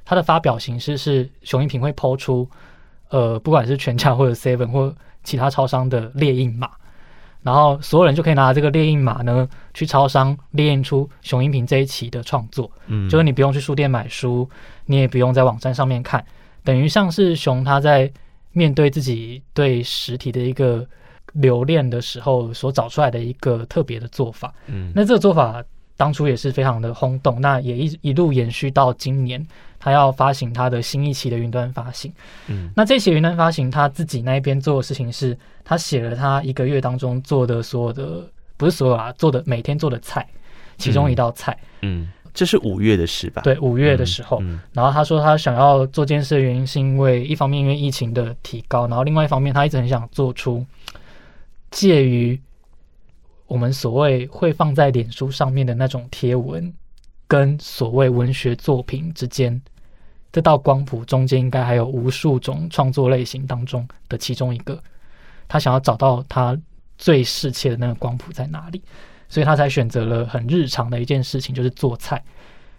[0.06, 2.48] 它的发表形式是熊一平会抛出，
[3.10, 6.70] 呃，不管是全家或者 Seven 或其他超商的列印码，
[7.42, 12.70] 然后所有人就可以拿这个列印码呢，去超商列印出熊一平这一期的创作。
[12.88, 14.48] 嗯，就是你不用去书店买书，
[14.86, 16.24] 你也不用在网站上面看，
[16.64, 18.12] 等于像是熊他在。
[18.52, 20.86] 面对自己对实体的一个
[21.34, 25.64] 留恋的时候，所找出来的一个特别的做法，嗯，那这个做法
[25.96, 29.46] 当初也是非常的轰动，那也一一路延续到今年，
[29.80, 32.12] 他要发行他的新一期的云端发行，
[32.48, 40.28] 嗯，那这期云端发行他自己那一边做的事情是，他写了他一个月当中做的所有的，不是所有啊，做的每天做的菜，
[40.78, 42.02] 其中一道菜，嗯。
[42.02, 43.42] 嗯这是五月的事吧？
[43.42, 50.66] 对，五月的时候，嗯嗯、然后他说他想要做这件事的原因，是因为一方面因为疫情的提高，然后另外一方面他一直很想做出
[51.72, 52.40] 介于
[53.48, 56.74] 我们所谓会放在脸书上面的那种贴文，
[57.28, 59.60] 跟所谓文学作品之间，
[60.32, 64.82] 这道光谱中间应该还有无数种创作类型当中的其中一个。
[65.48, 66.56] 他想要找到他
[66.96, 68.82] 最适切的那个光谱在哪里，
[69.30, 72.22] 所以他才选择了很日常的一件事情，就是做菜。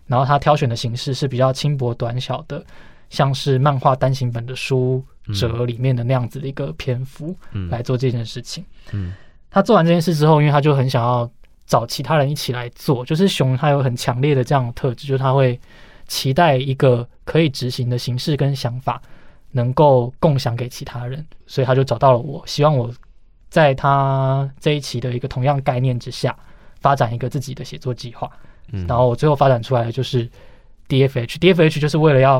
[0.06, 2.62] 然后他挑选的形式是比较轻薄短小的，
[3.08, 7.34] 像是漫画单行本的书折里面的那样子的一个篇幅
[7.70, 8.64] 来做这件事情。
[8.92, 9.14] 嗯。
[9.52, 11.28] 他做完这件事之后，因为他就很想要
[11.66, 15.58] 找其他人一起来做，就是熊他有很强烈的这样的特质，就是他会
[16.06, 19.02] 期待一个可以执行的形式跟想法
[19.50, 22.88] 能够共享给其他人，所以他就找到了我，希望我
[23.50, 26.34] 在他这一期的一个同样概念之下
[26.80, 28.30] 发展一个自己的写作计划，
[28.72, 28.86] 嗯。
[28.86, 30.26] 然后我最后发展出来的就是
[30.88, 32.38] DFH，DFH 就是为了要，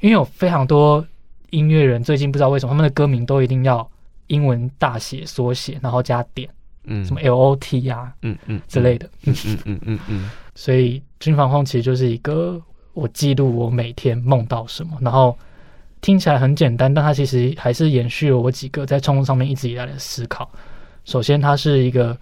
[0.00, 1.06] 因为有非常多
[1.50, 3.88] 音乐人最近不知道为什么他们的歌名都一定要。
[4.28, 6.46] 英文大写缩写，然后加点，
[6.84, 10.30] 嗯，什么 L O T 呀、啊，嗯嗯之类的，嗯嗯嗯嗯嗯。
[10.54, 12.60] 所以军防控其实就是一个
[12.92, 15.34] 我记录我每天梦到什么，然后
[16.00, 20.50] 听起来很简单，但它其实还是延续了我几个在创作上面一直以来的思考。
[21.04, 22.16] 首先，它是一个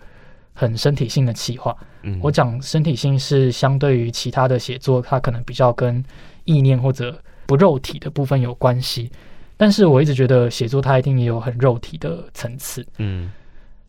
[0.55, 1.77] 很身体性的企划。
[2.03, 6.03] 嗯，我讲身体性是相对于其他的写作，它可能比较跟
[6.45, 9.11] 意念或者不肉体的部分有关系。
[9.57, 13.33] 但是我一直觉得写作它一定也有很肉体的层次，嗯，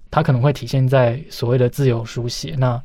[0.10, 2.82] 它可能会体现在所谓的自由书写，那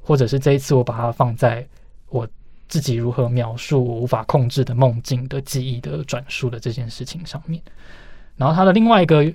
[0.00, 1.66] 或者是这一次我把它放在
[2.08, 2.26] 我
[2.70, 7.60] 自己如何描述我无法控制的梦境的记忆的转述的这件事情上面。
[8.36, 9.30] 然后它的另外一个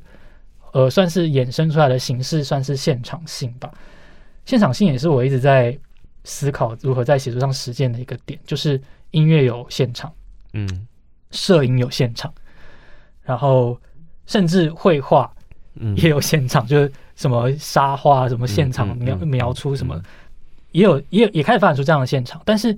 [0.71, 3.71] 呃，算是衍生出来的形式，算是现场性吧。
[4.45, 5.77] 现场性也是我一直在
[6.23, 10.11] 思考如何在写作上实践的一个点，就是音乐有现场，
[10.53, 10.87] 嗯，
[11.31, 12.33] 摄影有现场。
[13.23, 13.79] 然后，
[14.25, 15.31] 甚至绘画
[15.95, 20.01] 也有现场，嗯、就是什么沙画，什么现场描描出什么，
[20.71, 22.41] 也有也有也开始发展出这样的现场。
[22.45, 22.77] 但是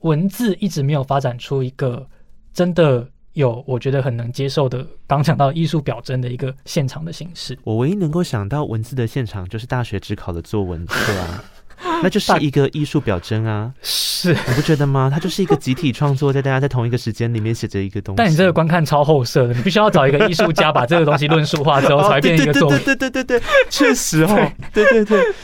[0.00, 2.06] 文字一直没有发展出一个
[2.52, 7.58] 真的有我觉得很能接受的，刚讲到艺术表征的一个现场的形式。
[7.62, 11.44] 我唯一能够想到文字的现场，就是大学只考的作文课啊。
[12.02, 15.10] 那就是一个艺术表征啊，是你不觉得吗？
[15.12, 18.16] 它就是一个集体创作，在大家在同一个时间里面写着一个东西。
[18.16, 22.78] 但你这个观看超后设的，你必须要找一个艺术家把这个东西论述化之后，才会变成一个作品。
[22.84, 25.20] 对对对对对，确实哦， 对对对。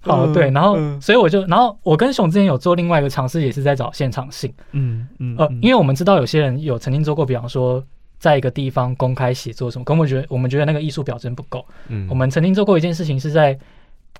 [0.00, 4.50] 好，对，然后所以我就，然后我跟熊之前有做另外一个尝试，也是在找现场性。
[4.72, 7.84] 嗯嗯呃，因为我们知道有些人有曾经做过，比方说
[8.18, 11.62] 在一个地方公开写作什么，可我们觉得我们觉得那个艺术表征不够。
[11.88, 13.58] 嗯，我们曾经做过一件事情，是在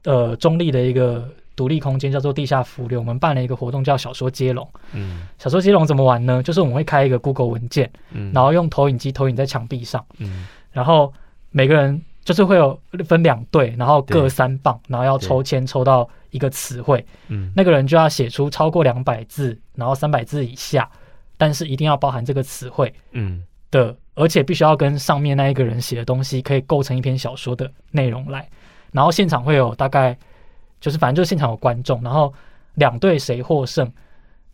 [0.04, 1.28] 呃中立的一个。
[1.58, 4.64] 独立空间叫做地下浮流，我们办了一个活动叫小说接龙。
[4.92, 6.40] 嗯，小说接龙怎么玩呢？
[6.40, 11.12] 就是我们会开一个 Google 文件，嗯，然后用投影机投影在墙壁上，嗯，然后
[11.50, 20.88] 每个人就是会有分两队，然后各三棒，然后要抽签抽到一个词汇，嗯，那个人就要写出超过两百字，然后三百字以下，
[21.36, 23.42] 但是一定要包含这个词汇，嗯。
[23.70, 28.48] 的，而且必须要跟上面那一个人写的东西可以构成一篇小说的内容来，
[28.92, 30.16] 然后现场会有大概。
[30.80, 32.32] 就是反正就是现场有观众，然后
[32.74, 33.92] 两队谁获胜，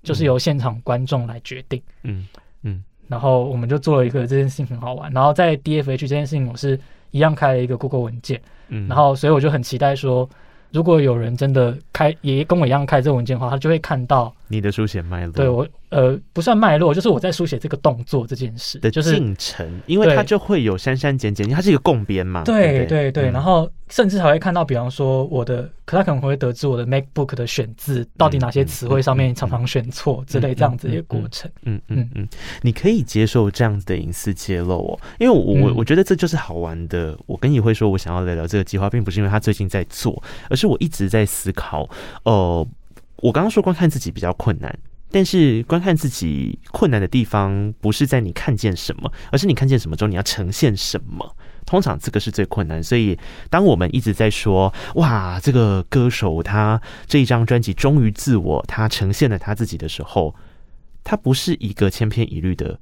[0.03, 1.79] 就是由现场观众来决定。
[2.03, 2.27] 嗯
[2.63, 5.13] 嗯，然后我们就做了一个这件事情很好玩。
[5.13, 8.41] 然后在 DFH 这件事情，我是一样开了一个 Google 文件。
[8.69, 10.27] 嗯，然后所以我就很期待说。
[10.73, 15.33] 如果有人真的开，也跟我一样开这个文件的话，他就会看到你的书写脉络。
[15.33, 22.43] 对我，呃，不算脉络，就是我在书写这个动作这件事的进程，因为它就会有删删减减，它是一个共编嘛。
[22.45, 31.51] 对对对，然后甚至还会看到，比方说我的，可他可能会得知我的 MacBook 的选字到底哪些词汇上面常常选错之类这样子的一个过程。
[31.63, 32.29] 嗯嗯嗯，
[32.63, 37.17] 你可以接受这样子的隐私揭露哦，因为我我我觉得这就是好玩的。
[37.27, 40.65] 我跟你会说，我想要聊聊这个计划，并不是因为他最近在做，而是。
[40.65, 41.89] 我一直在思考，
[42.25, 42.67] 呃，
[43.25, 44.79] 我刚刚说观看自己比较困难，
[45.11, 51.35] 但是观看自己困难的地方不是在你看见什么，而是你看见什么之后你要呈现什么。
[51.65, 60.35] 通常这个是最困难，所以当我们一直在说“哇，这个歌手他这一张专辑忠于自我，他呈现了他自己的时候”，
[61.03, 62.79] 他不是一个千篇一律的。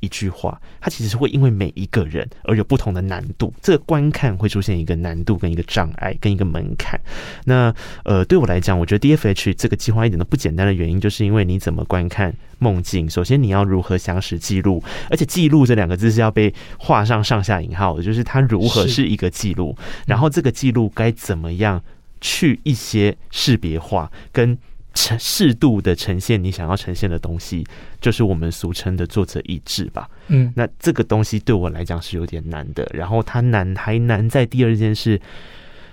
[0.00, 7.00] 一句话，它其实是会因为每一个人而有不同的难度，这个观看会出现一个难度跟一个障碍跟一个门槛。
[7.44, 21.82] 那呃，对我来讲，我觉得 DFH 这个计划一点都不简单的原因，就是因为你怎么观看梦境，首先你要如何详实记录，而且记录这两个字是要被画上上下引号的，就是它如何是一个记录，然后这个记录该怎么样
[22.20, 24.58] 去一些识别化跟。
[24.96, 27.64] 呈适度的呈现你想要呈现的东西，
[28.00, 30.10] 就是我们俗称的作者意志吧。
[30.28, 32.88] 嗯，那这个东西对我来讲是有点难的。
[32.92, 35.20] 然后它难还难在第二件事，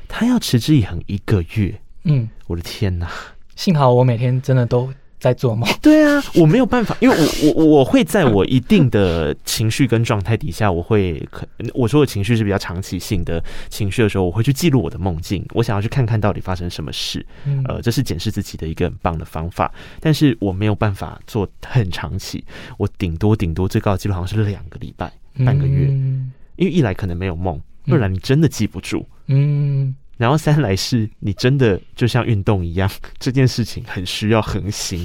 [0.08, 1.80] 它要持之以恒一个月。
[2.06, 3.08] 嗯，我的天哪！
[3.56, 4.92] 幸好我每天真的都
[5.24, 5.70] 在做梦。
[5.82, 17.26] 对啊，我没有办法，因为我我我会在我一定的情绪跟状态底下，我会可我说的情绪是比较长期性的情绪的时候，我会去记录我的梦境，我想要去看看到底发生什么事。
[17.46, 22.44] 嗯，呃，这是检视自己的一个很棒的方法，但是我没有办法做很长期，
[22.78, 25.10] 我顶多顶多最高的记录好像是两个礼拜、
[25.46, 27.58] 半个月，嗯，因为一来可能没有梦，
[27.88, 29.96] 二来你真的记不住，嗯。
[30.24, 35.02] 然后三来是你真的就像运动一样， 这件事情很需要恒心。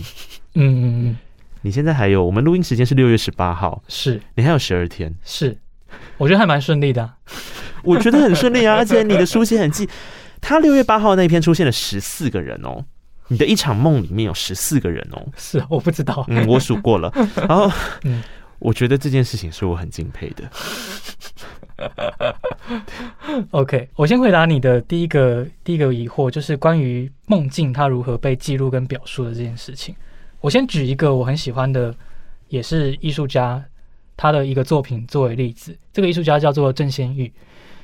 [0.54, 1.16] 嗯嗯嗯。
[1.62, 5.12] 你现在还有，我们录音时间是六月十八号，是你还有十二天。
[5.24, 5.59] 是，
[6.18, 7.16] 我觉得还蛮顺利的啊。
[7.83, 9.88] 我觉得很顺利啊，而且你的书写很记。
[10.40, 12.85] 他六月八号那篇出现了十四个人哦，
[13.26, 15.26] 你的一场梦里面有十四个人哦。
[15.37, 16.24] 是，我不知道。
[16.28, 17.12] 嗯，我数过了。
[17.35, 17.68] 然后，
[18.04, 18.22] 嗯，
[18.61, 20.48] 我觉得这件事情是我很敬佩的。
[23.52, 29.94] OK，我先回答你的第一个第一个疑惑，就是关于梦境它如何被记录跟表述的这件事情。
[30.40, 31.94] 我先举一个我很喜欢的，
[32.48, 33.64] 也是艺术家
[34.16, 35.76] 他的一个作品作为例子。
[35.92, 37.32] 这个艺术家叫做郑先玉。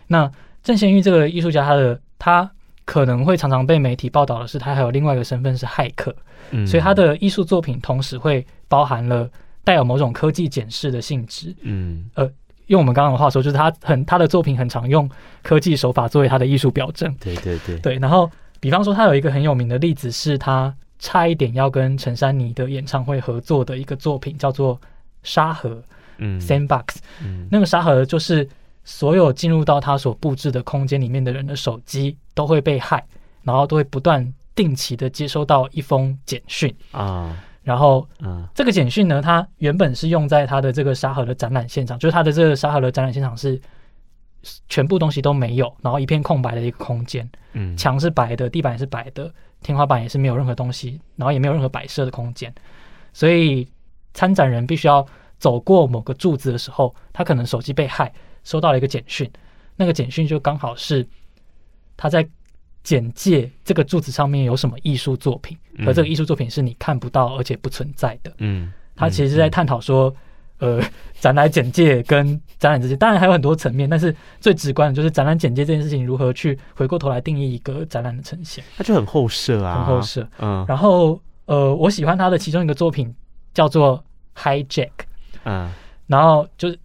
[0.07, 0.31] 那
[0.63, 2.51] 郑先玉这个艺术家，他的他
[2.85, 6.15] 可能会常常被媒体报道的是，他还有另外一个身份是骇客。
[6.51, 9.31] 嗯，所以他的艺术作品同时会包含了
[9.63, 11.55] 带有某种科技检视的性质。
[11.63, 12.29] 嗯，呃。
[12.67, 15.09] 用我们刚刚的话说，就是他很他的作品很常用
[15.43, 17.15] 科技手法作为他的艺术表征。
[17.21, 17.99] 对对对对。
[17.99, 24.77] 然后，比方说，他有一个很有名的例子，是他差一点要跟陈珊妮的演唱会合作的一个作品，叫做
[25.23, 25.71] 《沙盒》。
[26.19, 26.41] 嗯。
[26.41, 26.97] Sandbox。
[27.23, 27.47] 嗯。
[27.51, 28.49] 那个沙盒就是
[28.85, 33.05] 所有进入到他所布置的空间里面的人的手机都会被害，
[33.43, 37.37] 然后都会不断定期的接收到一封简讯啊。
[37.65, 43.59] 然后，嗯，这个简讯呢，它原本是用在它的这个沙盒的展览现场，就是它的这个沙盒的展览现场是
[44.69, 52.55] 全部东西都没有，然后一片空白的一个空间，嗯，墙是白的，地板也是白的，天花板也是没有任何东西，然后也没有任何摆设的空间，
[53.15, 53.67] 所以
[54.13, 55.07] 参展人必须要
[55.39, 58.13] 走过某个柱子的时候，他可能手机被害，
[58.45, 59.31] 收到了一个简讯，
[59.75, 61.07] 那个简讯就刚好是
[61.97, 62.29] 他在。
[62.85, 68.31] 简介这个柱子上面有什么艺术作品，而这个艺术作品是你看不到而且不存在的。
[68.39, 70.15] 嗯，他其实是在探讨说，
[70.59, 70.81] 呃，
[71.19, 78.63] 展览简介跟展览之间，当然还有很多层面，但是最直观的就是展览简介这件事情如何去回过头来定义一个展览的呈现。
[78.77, 80.29] 他就很后设啊，很后设。
[80.39, 83.13] 嗯，然后呃，我喜欢他的其中一个作品
[83.55, 84.05] 叫做
[84.37, 84.91] Hijack。
[85.45, 85.73] 嗯，
[86.07, 86.79] 然后就是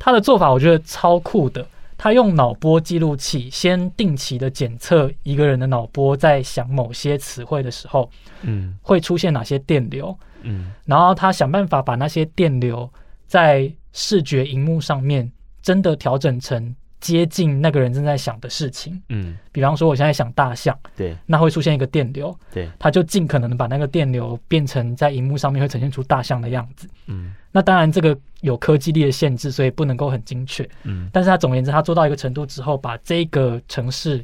[0.00, 1.64] 他的做法，我觉得超酷的。
[1.98, 8.10] 他用脑波记录器先定期的检测一个人的脑波，在想某些词汇的时候，
[8.42, 12.88] 嗯，会出现哪些电流，嗯，然后他想办法把那些电流
[13.26, 15.30] 在视觉荧幕上面
[15.62, 27.34] 真的调整成接近那个人正在想的事情，嗯，比方说我现在想大象，对，那会出现一个电流，对，他就尽可能的把那个电流变成在荧幕上面会呈现出大象的样子，嗯。
[27.56, 30.62] 那当然，这个有科技力的限制，所以不能够很精确。
[30.82, 34.22] 嗯，但是他总而言之，他做到一个程度之后，把这个城市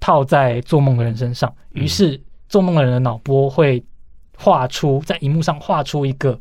[0.00, 3.80] 套在做梦的人身上，于是做梦的人的脑波会
[4.36, 6.36] 画出在荧幕上画出一个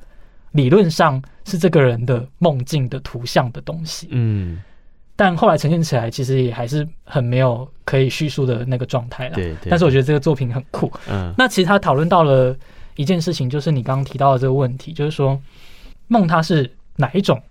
[0.54, 4.08] 理论上是这个人的梦境的图像的东西。
[4.10, 4.60] 嗯，
[5.16, 9.36] 但后来呈现起来，其实也还是很没有可以叙述的那个状态了。
[9.36, 10.92] 对，但是我觉得这个作品很酷。
[11.08, 12.58] 嗯，那其实他讨论到了
[12.96, 15.40] 一件事情，就是你刚刚提到的这个问题，就是说。
[16.12, 17.42] 梦它是哪一种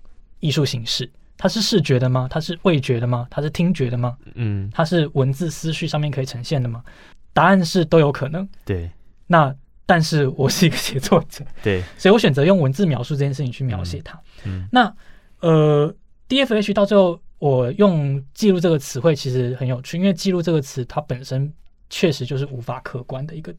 [0.41, 1.11] 艺术形式？
[1.39, 2.29] 它是视觉的吗？
[2.31, 3.27] 它是味觉的吗？
[3.31, 4.19] 它是听觉的吗？
[4.35, 6.85] 嗯，它是文字思绪上面可以呈现的吗？
[7.33, 8.47] 答案是都有可能。
[8.67, 8.91] 对。
[9.27, 9.55] 那
[9.87, 14.21] 但是我是一个写作者， 对，所以我选择用文字描述这件事情去描写它。
[14.45, 14.69] 嗯。
[14.71, 14.95] 那
[15.41, 15.95] 呃
[16.29, 21.51] ，DFH 到最后我用记录这个词汇其实很有趣，因为记录这个词它本身
[21.89, 23.55] 确实就是无法客观的一个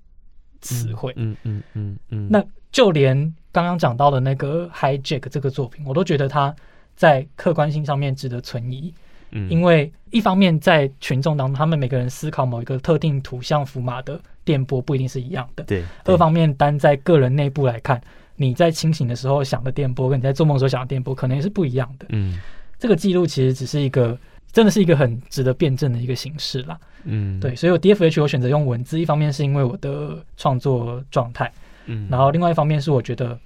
[0.61, 1.11] 词汇。
[1.15, 2.27] 嗯嗯嗯嗯。
[2.29, 3.33] 那就连。
[3.51, 6.55] 刚刚讲到的那个 Hijack 这个作品，我都觉得它
[6.95, 8.93] 在客观性上面值得存疑。
[9.31, 15.63] 嗯，因为一方面在群众当中，他们每个人思考某一个特定图像符码的电波不一定是一样的。
[15.63, 15.83] 对。
[16.03, 18.01] 二方面，单在个人内部来看，
[18.35, 22.05] 你在清醒的时候想的电波，跟你在做梦的时候想的电波，可能也是不一样的。
[22.09, 22.39] 嗯。
[22.77, 24.17] 这个记录其实只是一个，
[24.51, 26.77] 真的是一个很值得辩证的一个形式啦。
[27.05, 27.39] 嗯。
[27.39, 31.49] 对，所以我 DFH 我选择用文字，一方面是因为我的创作状态。
[31.85, 33.37] 嗯，然后另外一方面是我觉得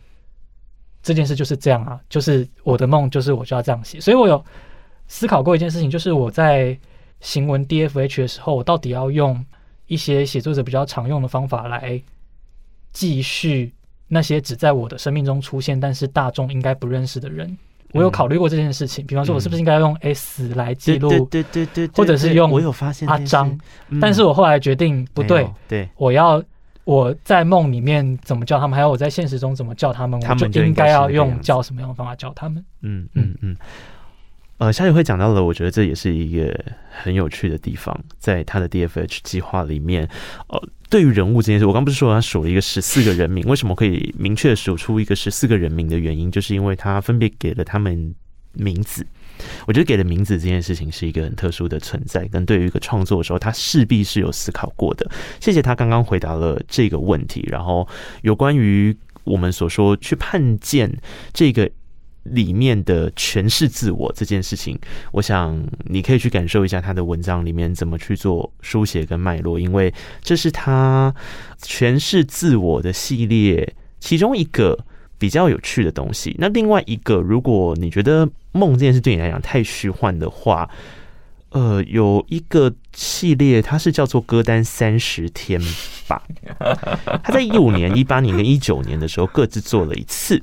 [1.02, 4.00] 这件事就是这样啊，就是我的梦，就是我就要这样写。
[4.00, 4.44] 所以我有
[5.08, 6.78] 思考过一件事情，就是我在
[7.20, 9.44] 行文 DFH 的时候，我到底要用
[9.88, 12.02] 一些写作者比较常用的方法来
[12.92, 13.74] 继续
[14.08, 17.58] 那些只在我的生命中出现，但是大众应该不认识的人
[17.92, 19.06] 我有考虑过这件事情。
[19.06, 21.10] 比方说，我是不是应该用 S 来记录？
[21.32, 23.58] 对对对，或者是用我有发现阿张，
[24.02, 26.44] 但是我后来决定不对，对，我要
[26.86, 32.64] 我在梦里面怎么叫他们，还有我在现实中怎么叫他们，我就应该要用叫什么样的方法叫他们。
[32.82, 33.58] 嗯嗯嗯。
[34.58, 36.58] 呃，夏宇辉讲到了，我觉得这也是一个
[36.90, 40.08] 很有趣的地方，在他的 DFH 计划里面，
[40.48, 48.16] 呃，对于人物这件事，我刚不是说他数了一个十四个人名，为什么可以明确数出一个十四个人名的原因，就是因为他分别给了他们
[48.54, 49.06] 名字。
[49.68, 55.10] 我觉得给了名字这件事情是一个很特殊的存在，跟对于一个创作的时候，他势必是有思考过的。
[55.39, 57.88] 谢谢他刚刚回答了这个问题，然后
[58.22, 60.96] 有关于我们所说去判鉴
[61.34, 61.70] 这个。
[62.26, 64.76] 里面的诠释自我这件事情，
[65.12, 69.93] 我想你可以去感受一下他的文章里面怎么去做书写跟脉络，因为
[70.24, 71.14] 这是他
[71.62, 74.88] 诠释自我的系列其中一个
[75.18, 76.36] 比较有趣的东西。
[76.38, 80.70] 那另外一个，如果你觉得梦这件事对你来讲太虚幻的话，
[81.49, 85.61] 呃，有一个系列它是叫做歌单三十天
[86.07, 86.22] 吧，
[87.24, 90.41] 他在一五年、一八年跟一九年的时候各自做了一次。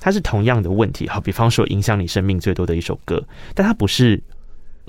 [0.00, 4.22] 它是同样的问题，好，比方说影响你生命最多的一首歌，但它不是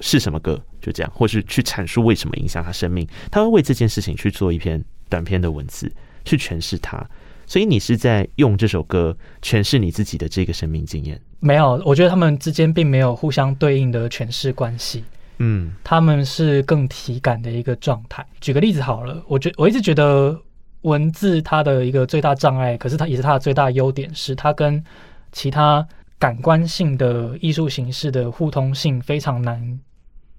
[0.01, 5.89] 是什么歌，就这样，或是去阐述为什么影响他生命，他会为这件事情去做一篇短篇的文字
[6.25, 7.01] 去诠释它。
[7.47, 11.19] 所以你是在用这首歌诠释你自己的这个生命经验？
[11.39, 15.03] 没有，我觉得他们之间并没有互相对应的诠释关系。
[15.37, 18.25] 嗯，他们是更体感的一个状态。
[18.39, 20.39] 举个例子好了，我觉我一直觉得。
[20.85, 24.83] 文字它的一个最大障碍，可是它也是它的最大优点，是它跟
[25.31, 25.83] 其他
[26.19, 29.79] 感官性的艺术形式的互通性非常难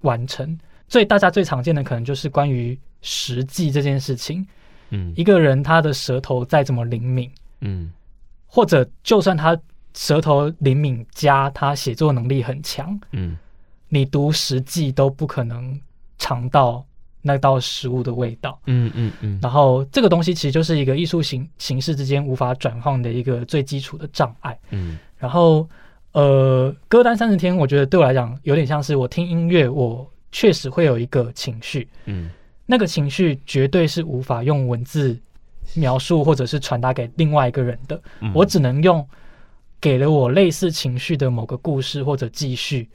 [0.03, 0.57] 完成。
[0.87, 4.47] 所以大家最常见的可能就是关于实际这件事情。
[4.89, 7.29] 嗯，一个人他的舌头再怎么灵敏，
[7.61, 7.91] 嗯，
[8.45, 9.57] 或者就算他
[9.93, 13.37] 舌头灵敏加他写作能力很强，嗯，
[13.89, 15.79] 你读时机都不可能
[16.17, 16.85] 尝到。
[17.19, 25.67] 那道食物的味道，嗯嗯嗯，然后这个东西其实就是一个艺术形形式之间无法转换的一个最基础的障碍，嗯，然后
[26.13, 32.29] 呃，歌单三十天，我觉得对我来讲有点像是我听音乐，我确实会有一个情绪，嗯，
[32.67, 35.17] 那个情绪绝对是无法用文字
[35.73, 39.03] 描述或者是传达给另外一个人的，嗯，我只能用
[39.81, 42.87] 给了我类似情绪的某个故事或者记叙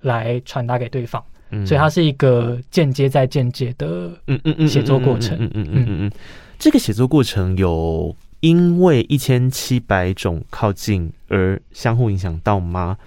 [0.00, 1.22] 来传达给对方。
[1.64, 3.86] 所以它是一个间接再间接的
[4.26, 5.50] 嗯嗯嗯写作过程嗯。
[5.54, 6.12] 嗯嗯嗯嗯，
[6.58, 12.98] 这个写作过程有因为一千七百种靠近而相互影响到吗？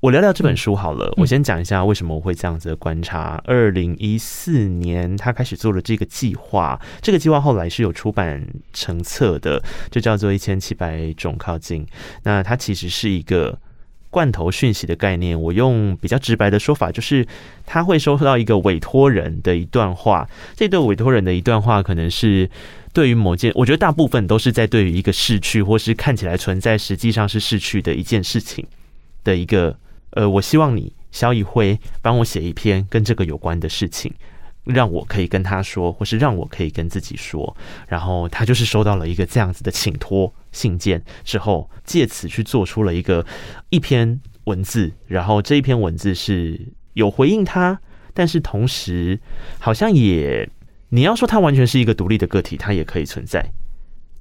[0.00, 3.38] 我聊聊这本书好了，我先讲一下为什么我会这样子的观察。
[3.44, 8.42] 二零一四年他开始做了这个计划，这个计划后来是有出版
[8.72, 11.86] 成册的，就叫做一千七百种靠近。
[12.22, 13.58] 那它其实是一个。
[14.12, 17.24] 罐头讯息的概念，我用比较直白的说法，就是
[17.64, 20.28] 他会收到一个委托人的一段话。
[20.56, 22.50] 这对委托人的一段话，可能是
[22.92, 28.66] 对于某件，我觉得大部分都是在对于一个逝去，或是看起来存在，实际上是逝去的一件事情
[29.22, 29.78] 的一个。
[30.10, 34.12] 呃，我希望你萧一辉帮我写一篇跟这个有关的事情。
[34.64, 37.56] 让我可以跟他说，或是让我可以跟自己说，
[37.88, 43.24] 然后他就是收到了一个这样子的请托信件之后，借此去做出了一个
[43.70, 46.60] 一篇文字，然后这一篇文字是
[46.92, 47.80] 有回应他，
[48.12, 49.18] 但是同时
[49.58, 50.48] 好像也
[50.90, 53.50] 你要说他完全是一个独立的个体，他也可以存在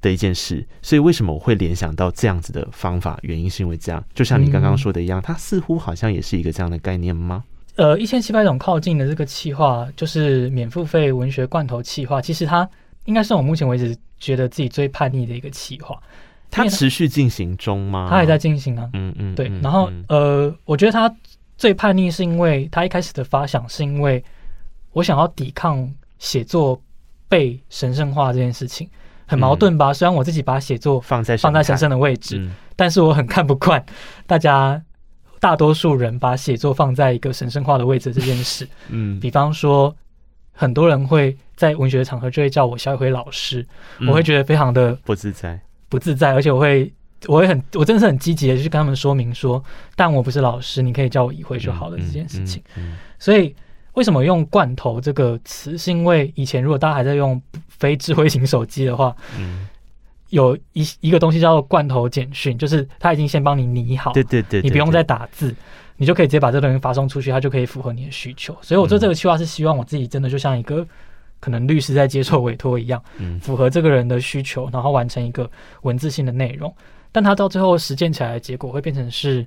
[0.02, 0.66] 的一件事。
[0.82, 3.18] 所以为什么我会联想到这样子的方法？
[3.24, 7.44] 原因是因为这样，就像你刚刚说的一样，它似乎好像也是一个这样的概念吗？
[7.76, 12.22] 呃，一千七百种靠近的这个企划，就是免付费文学罐头企划。
[12.22, 12.70] 其实它
[13.06, 15.98] 应该是我目前为止觉得自己最叛逆的一个企划。
[16.52, 18.08] 它持续进行中吗？
[18.10, 18.90] 它还在进行啊。
[18.94, 19.34] 嗯嗯。
[19.34, 21.14] 对，然后呃，我觉得它
[21.58, 24.22] 最叛逆是因为它一开始的发想是因为
[24.92, 26.82] 我想要抵抗写作
[27.30, 28.90] 被神圣化这件事情，
[29.30, 29.94] 很矛盾吧？
[29.94, 33.82] 虽然我自己把写作放在放在神圣的位置，但是我很看不惯
[34.28, 34.82] 大家。
[35.42, 39.96] 大多数人把写作放在一个神圣化的位置这件事， 嗯，比方说，
[40.52, 43.66] 很多人会在文学的场合就会叫我小一辉老师，
[44.06, 45.58] 我会觉得非常的不自在，
[45.88, 46.92] 不自在，而且我会，
[47.26, 49.64] 我会很，我真的是很积极的去跟他们说明说，
[49.96, 52.62] 但我不是老师，你可以叫我一辉就好了这件事情。
[53.18, 53.56] 所以
[53.94, 55.78] 为什么用罐头这个词？
[55.78, 59.68] 是因为以前如果大家还在用非智慧型手机的话，嗯。
[60.30, 65.56] 有一一个东西叫做罐头简讯，就是它已经先帮你拟好，对对对，你不用再打字，
[65.98, 68.56] 你就可以直接把这个东西发送出去，它就可以符合你的需求。
[68.62, 70.88] 所以我做这个计划是希望我自己真的就像一个
[71.40, 73.04] 可能律师在接受委托一样，
[73.42, 75.50] 符合这个人的需求，然后完成一个
[75.82, 76.72] 文字性的内容。
[77.12, 79.44] 但他到最后实践起来的结果会变成是，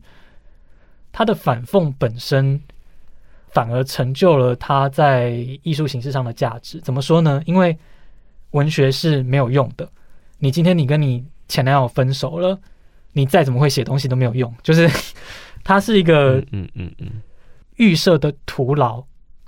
[1.12, 2.60] 他的反讽本身
[3.52, 5.30] 反而成就了他在
[5.62, 6.80] 艺术形式上的价值。
[6.80, 7.42] 怎么说呢？
[7.46, 7.76] 因为
[8.50, 9.88] 文学是没有用的。
[10.38, 12.58] 你今天你跟你前男友分手了，
[13.12, 14.52] 你再怎么会写东西都没有用。
[14.62, 14.90] 就是
[15.62, 17.08] 它是一个嗯嗯嗯
[17.76, 19.02] 预设的徒劳，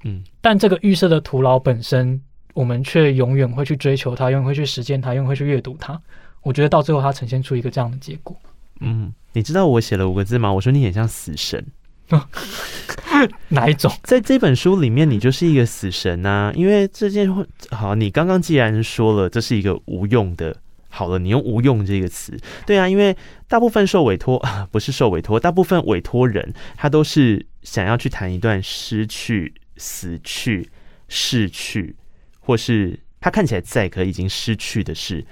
[0.04, 2.20] 嗯，但这个预设的徒劳本身，
[2.52, 6.00] 我们却永远会去追求它，永远会去实践它，永远会去阅读它。
[6.42, 8.36] 我觉得到最后，它呈现出一个这样的结果。
[8.80, 10.52] 嗯，你知道我写了五个字吗？
[10.52, 11.64] 我说你很像死神。
[13.48, 13.92] 哪一种？
[14.02, 17.28] 在这本书里面，你就是一个死神呐、因为这件
[17.70, 20.56] 好，你刚刚既然说了这是一个无用的，
[20.88, 22.36] 好了，你用无用这个词，
[22.66, 23.16] 对啊，因为
[23.48, 30.68] 大部分受委托 不是受委托，大部分委托人他都是想要去谈一段失去、死去、
[31.08, 31.94] 逝去，
[32.40, 35.24] 或是他看起来在可已经失去的事。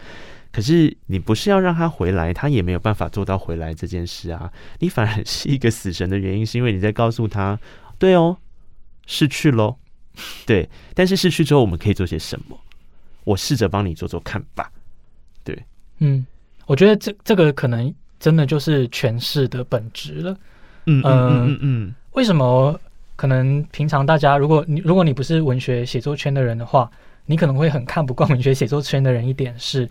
[0.52, 4.52] 可是你不是要让他回来，他也没有办法做到回来这件事啊！
[4.80, 7.58] 你反而是一个死神的原因，是因为你在告诉他，
[7.98, 8.36] 对哦，
[9.06, 9.76] 失去喽，
[10.44, 12.60] 对，但是失去之后我们可以做些什么？
[13.24, 14.70] 我试着帮你做做看吧。
[15.42, 15.58] 对，
[16.00, 16.26] 嗯，
[16.66, 20.32] 我觉得这这个可能真的就是诠释的本质了。
[20.84, 22.78] 嗯嗯嗯嗯，嗯，为什么？
[23.16, 26.90] 可能平常大家，如果你如果你不是文学写作圈的人的话，
[27.24, 29.88] 你可能会很看不惯文学写作圈的人一点是。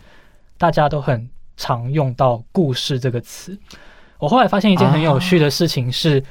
[0.61, 3.57] 大家都很常用到“故事”这个词。
[4.19, 6.23] 我后来发现一件很有趣的事情是，“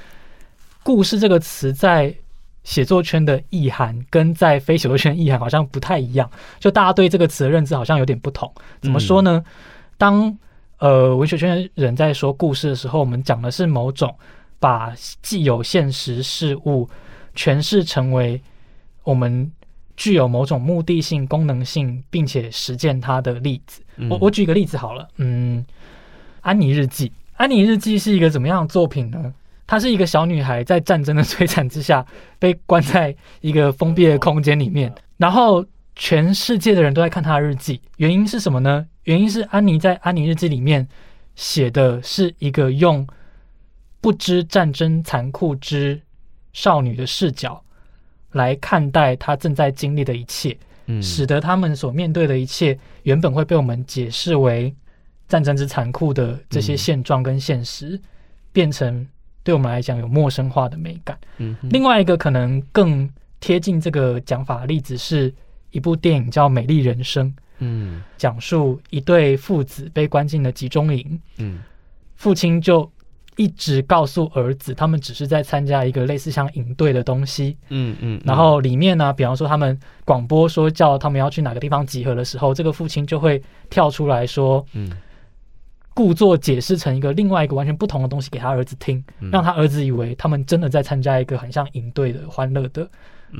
[0.84, 2.14] 故事”这个词在
[2.62, 6.30] 写作圈的意涵跟在非写作圈的意涵好像不太一样。
[6.60, 8.48] 就大家对这个词的认知好像有点不同。
[8.80, 9.44] 怎么说呢？
[9.98, 10.38] 当
[10.78, 14.14] 呃文学圈的人在说故事的时候，我们讲的是某种
[14.60, 16.88] 把既有现实事物
[17.34, 18.40] 诠释成为
[19.02, 19.50] 我们。
[19.96, 23.82] 具有某种目的性、功能性，并且实践它的例子。
[24.08, 25.64] 我我举一个例子好了，嗯，
[26.40, 27.08] 《安妮日记》。
[27.34, 29.34] 《安妮日记》是一个怎么样的作品呢？
[29.66, 32.04] 它是一个小女孩在战争的摧残之下，
[32.38, 35.64] 被关在一个封闭的空间里面，然后
[35.94, 37.80] 全世界的人都在看她的日记。
[37.98, 38.86] 原因是什么呢？
[39.04, 40.88] 原因是安妮在《安妮日记》里面
[41.36, 43.06] 写的是一个用
[44.00, 46.00] 不知战争残酷之
[46.52, 47.62] 少女的视角。
[48.32, 50.56] 来看待他正在经历的一切，
[50.86, 54.74] 嗯，使得他们所面对的一切原本会被我们解释为
[55.26, 58.00] 战争之残酷的这些现状跟现实，嗯，
[58.52, 59.06] 变成
[59.42, 61.18] 对我们来讲有陌生化的美感。
[61.38, 63.08] 嗯，另外一个可能更
[63.40, 65.32] 贴近这个讲法的例子是
[65.70, 67.28] 一部电影叫《美丽人生》，
[67.58, 71.60] 嗯，讲述一对父子被关进了集中营，嗯，
[72.16, 72.90] 父亲就。
[73.40, 77.56] 一直告诉儿子，他们只是在参加一个类似像营队的东西。
[77.70, 78.20] 嗯嗯。
[78.22, 84.90] 然后里面呢，比方说他们广播说叫他们要去哪个地方集合的时候，这个父亲就会跳出来说，嗯，
[85.94, 92.86] 故作解释成一个另外一个完全不同的东西给他儿子听，让他儿子以为他们真的在参加一个很像营队的欢乐的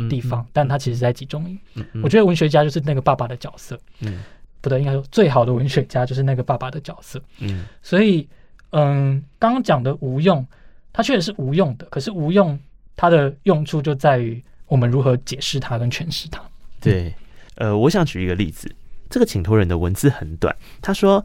[0.08, 1.58] 地方，但他其实在集中营。
[2.02, 3.78] 我觉得文学家就是那个爸爸的角色。
[4.00, 4.22] 嗯，
[4.62, 7.20] 不对，应该说最好的文学家就是那个爸爸的角色。
[7.40, 8.26] 嗯，所以。
[8.70, 10.46] 嗯，刚刚讲的无用，
[10.92, 11.86] 它确实是无用的。
[11.86, 12.58] 可是无用，
[12.96, 16.40] 它的用处就在于我们如何解释它跟诠释它。
[16.80, 17.14] 对，
[17.56, 18.74] 呃，我想举一个例子。
[19.08, 21.24] 这个请托人的文字很短，他说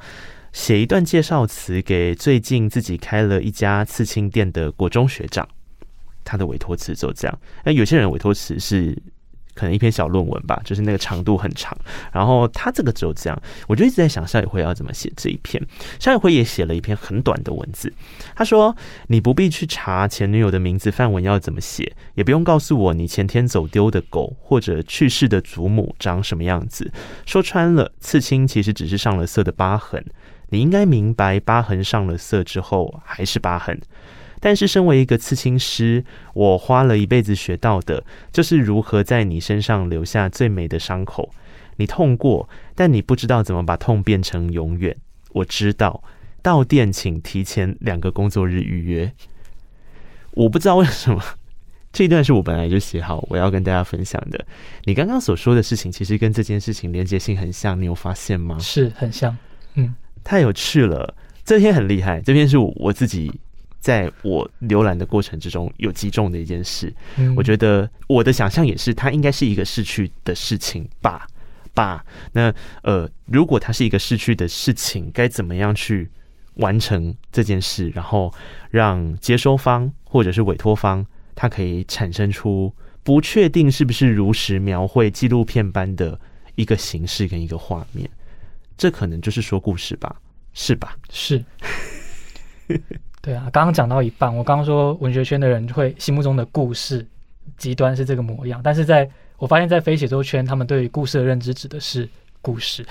[0.52, 5.48] 写一段介绍词给最近自己开了一家刺青店的国中学长，
[6.24, 7.40] 他的委托词就这样。
[7.64, 8.98] 那有些人委托词是。
[9.56, 11.76] 可能一篇小论文吧，就是那个长度很长。
[12.12, 15.62] 然后他这个只有这样，我就一直在想，萧也辉要怎么写这一篇。
[16.00, 17.92] 萧也辉也写了一篇很短的文字，
[18.36, 18.76] 他说
[19.08, 26.92] ：“你不必去查前女友的名字，范文要怎么写，也不用告诉我你前天走丢的狗或者去世的祖母长什么样子。
[27.26, 30.04] 说穿了，刺青其实只是上了色的疤痕。
[30.50, 33.80] 你应该明白，疤痕上了色之后还是疤痕。”
[34.46, 41.34] 但是，身为一个刺青师，我花了一辈子学到的，就是如何在你身上留下最美的伤口。
[41.78, 44.96] 你痛过，但你不知道怎么把痛变成永远。
[45.32, 46.04] 我知道，
[46.44, 49.12] 到店请提前两个工作日预约。
[50.36, 51.20] 我不知道为什么
[51.92, 54.46] 这一段是我本来就写好我要跟大家分享的。
[54.84, 58.60] 你刚刚所说的事情，其实跟这件事情连接性很像，你有发现吗？
[58.60, 59.36] 是很像，
[59.74, 61.16] 嗯，太有趣了。
[61.44, 63.42] 这篇很厉害，这篇是我我自己。
[63.86, 66.92] 在我浏览的过程之中，有击中的一件事，
[67.38, 71.28] 我觉得我的想象也是，它应该是一个逝去的事情吧？
[71.76, 72.04] 吧？
[72.32, 76.10] 那呃，如果它是一个逝去的事情，该怎么样去
[76.56, 78.34] 完成这件事，然后
[78.72, 81.06] 让接收方或者是委托方，
[81.36, 82.74] 它可以产生出
[83.04, 86.20] 不确定是不是如实描绘纪录片般的
[86.56, 88.10] 一个形式跟一个画面？
[88.76, 90.20] 这可能就是说故事吧？
[90.56, 90.98] 是吧？
[91.12, 91.46] 是。
[93.26, 97.04] 对啊，刚刚讲到一半，我刚刚说文学圈的人会心目中的故事
[97.58, 102.08] 极端是这个模样，但是在我发现，在非写作圈，他们对于故事的认知指的是
[102.40, 102.86] 故事，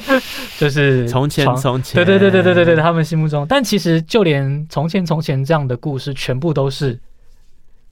[0.60, 7.00] 就是从前从前，对对对对对对对，他们心目中，但其实就连从前从前这样的故事，全部都是，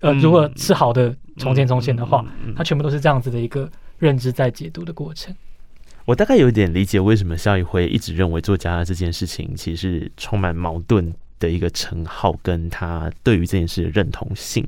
[0.01, 2.22] 呃，如果是好的从前从前的话，
[2.55, 3.66] 它全部都是这样子的一个
[3.99, 5.34] 认知在解读的过程。
[6.05, 11.11] 我大概有点理解为什么萧一辉一直认为作家这件事情其实是充满矛盾。
[11.39, 14.66] 的一个称号，跟他对于这件事的认同性，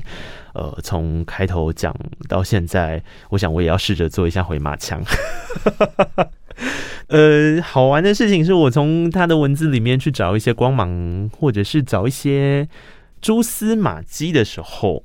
[0.54, 1.94] 呃，从开头讲
[2.28, 5.02] 到现在，我想我也要试着做一下回马枪。
[7.08, 12.68] 呃，好玩的事情是我从他的文字里面去找一些光芒，或者是找一些
[13.22, 15.04] 蛛丝马迹的时候，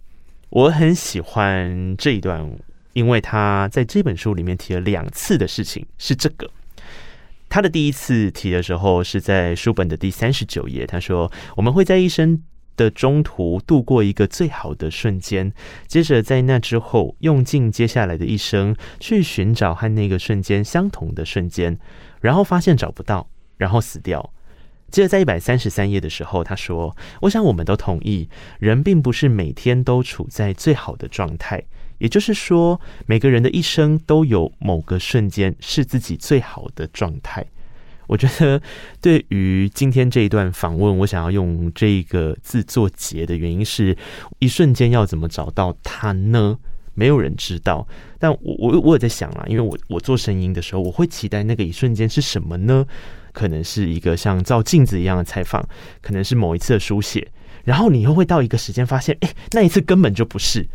[0.49, 2.51] 我很喜欢这一段，
[2.91, 6.49] 因为他在这本书里面提了两次的事情，是这个。
[7.53, 12.41] 他的第一次提的时候是在书本的第三十九页，他说：“我们会在一生
[12.75, 15.53] 的中途度过一个最好的瞬间，
[15.85, 21.77] 接着在那之后用尽接下来的一生去寻找和那个瞬间相同的瞬间，
[22.21, 24.33] 然后发现找不到，然后死掉。”
[24.89, 28.27] 接着在一百三十三页的时候，他说：“我想我们都同意，
[28.57, 31.63] 人并不是每天都处在最好的状态。”
[32.03, 37.45] 也就是说，每个人的一生都有某个瞬间是自己最好的状态。
[38.07, 38.61] 我觉得，
[38.99, 43.95] 对于今天这一段访问，我想要用这个字做结的原因是：
[44.39, 46.59] 一瞬间要怎么找到它呢？
[46.93, 47.87] 没有人知道。
[48.19, 52.85] 但我我我也在想啊，因为我我做声音的时候，我会期待那个一瞬间是什么呢？
[53.31, 55.65] 可能是一个像照镜子一样的采访，
[56.01, 57.25] 可能是某一次的书写，
[57.63, 60.67] 然后你又会到一个时间发现，哎，那一次根本就不是。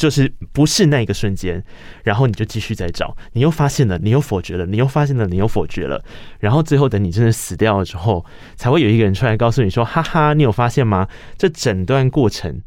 [0.00, 1.62] 就是不是那一个瞬间，
[2.02, 6.02] 然后你就继续再找，你又发现了，你又否决了，你又发现了，你又否决了，
[6.38, 8.24] 然后最后等你真的死掉了之后，
[8.56, 11.06] 才会有一个人出来告诉你说：“哈哈，你有发现吗？
[11.36, 12.62] 这整段过程，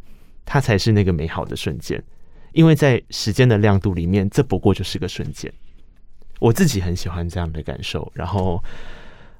[0.46, 2.04] 它才是那个美好的瞬间，
[2.52, 5.52] 因为在时间的亮度里面，这不过就是个瞬间。”
[6.40, 8.64] 我自己很喜欢这样的感受，然后，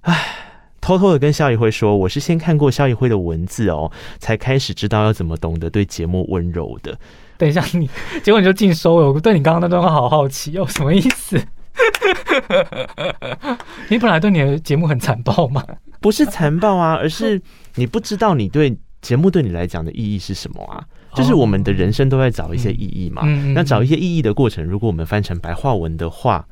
[0.02, 0.36] 唉，
[0.82, 6.98] 偷偷的跟萧一辉说，我是先看过萧一辉的文字哦，才开始知道要怎么懂得对节目温柔的。
[7.38, 7.90] 等一下你，
[8.24, 9.12] 结果你就尽收了。
[9.12, 11.42] 我对你刚刚那段话好好奇哦，什么意思？
[13.90, 15.66] 你本来对你的节目很残暴吗？
[16.00, 17.42] 不是残暴啊，而是
[17.76, 20.84] 你不知道你对节目对你来讲的意义是什么啊。
[21.16, 23.24] 就是我们的人生都在找一些意义嘛。
[23.54, 26.48] 那找一些意义的过程，如果我们翻成白话文的话，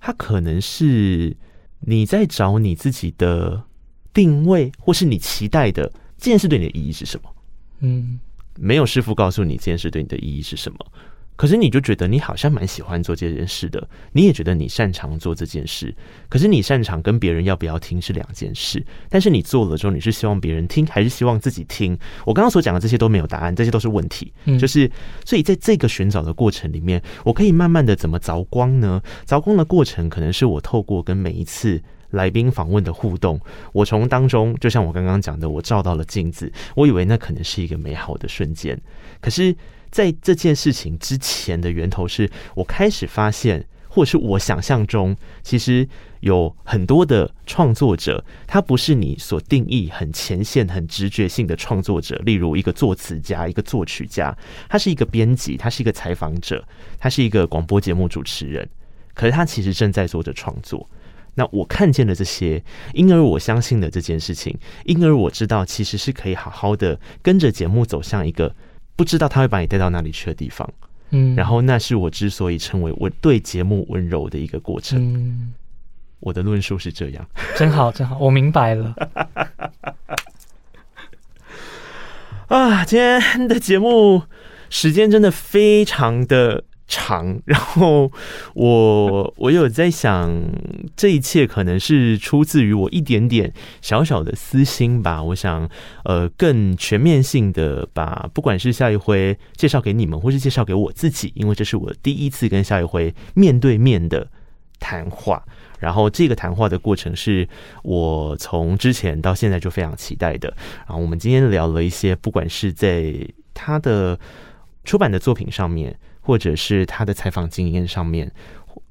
[0.00, 1.36] 它可能是
[1.80, 3.64] 你在找你自己的
[4.12, 7.30] 定位，或是你期待的这件事对你的意义是什么？
[7.80, 8.20] 嗯。
[8.58, 10.78] 没有师傅告诉你这件事对你的意义是什么，
[11.36, 15.92] 可是你就觉得你好像蛮喜欢做这件事的，你也觉得你擅长做这件事，
[16.28, 18.84] 可是你擅长跟别人要不要听是两件事。
[19.08, 21.98] 但是你做了之后，你是希望别人听还是希望自己听？
[22.24, 24.32] 我刚刚所讲的这些都没有答案，这些都是问题。
[24.60, 24.88] 就是
[25.24, 29.02] 所以在这个寻找的过程里面，我可以慢慢的怎么凿光呢？
[29.26, 31.82] 凿光的过程可能是我透过跟每一次。
[32.14, 33.40] 来宾访问的互动，
[33.72, 38.80] 我从当中就像我刚刚讲的，我照到了镜子，我以为那可能是一个美好的瞬间。
[39.20, 39.54] 可是，
[39.90, 45.86] 在这件事情之前的源头是，我开始发现，或者是我想象中，其实
[46.20, 54.36] 有很多的创作者，他不是你所定义很前线、很直觉性的创作者，例如一个作词家、一个作曲家，
[54.68, 56.64] 他是一个编辑，他是一个采访者，
[56.98, 58.68] 他是一个广播节目主持人，
[59.14, 60.88] 可是他其实正在做着创作。
[61.36, 62.62] 那我看见了这些，
[62.92, 68.54] 因而我相信了这件事情，因而我知道其实是可以好好的跟着节目走向一个
[68.96, 70.68] 不知道他会把你带到哪里去的地方。
[71.10, 74.98] 嗯，然后那是我之所以称为我对节目温柔的一个过程。
[75.14, 75.52] 嗯，
[76.20, 78.94] 我的论述是这样，真好，真好，我明白了。
[82.48, 84.22] 啊，今天的节目
[84.70, 86.64] 时间真的非常的。
[86.86, 88.12] 长，然后
[88.54, 90.30] 我我有在想，
[90.94, 95.22] 这一切可能是出自于我一点点小小的私心吧。
[95.22, 95.68] 我想，
[96.04, 104.28] 呃，更全面性的把不管是夏一辉介绍给你们，或是介绍给我自己，因为这是我第一次跟夏一辉面对面的
[104.78, 105.42] 谈话。
[105.80, 107.48] 然后这个谈话的过程是
[107.82, 110.54] 我从之前到现在就非常期待的。
[110.86, 113.14] 然后我们今天聊了一些，不管是在
[113.54, 114.18] 他的
[114.84, 115.98] 出版的作品上面。
[116.24, 118.32] 或者是他的采访经验上面，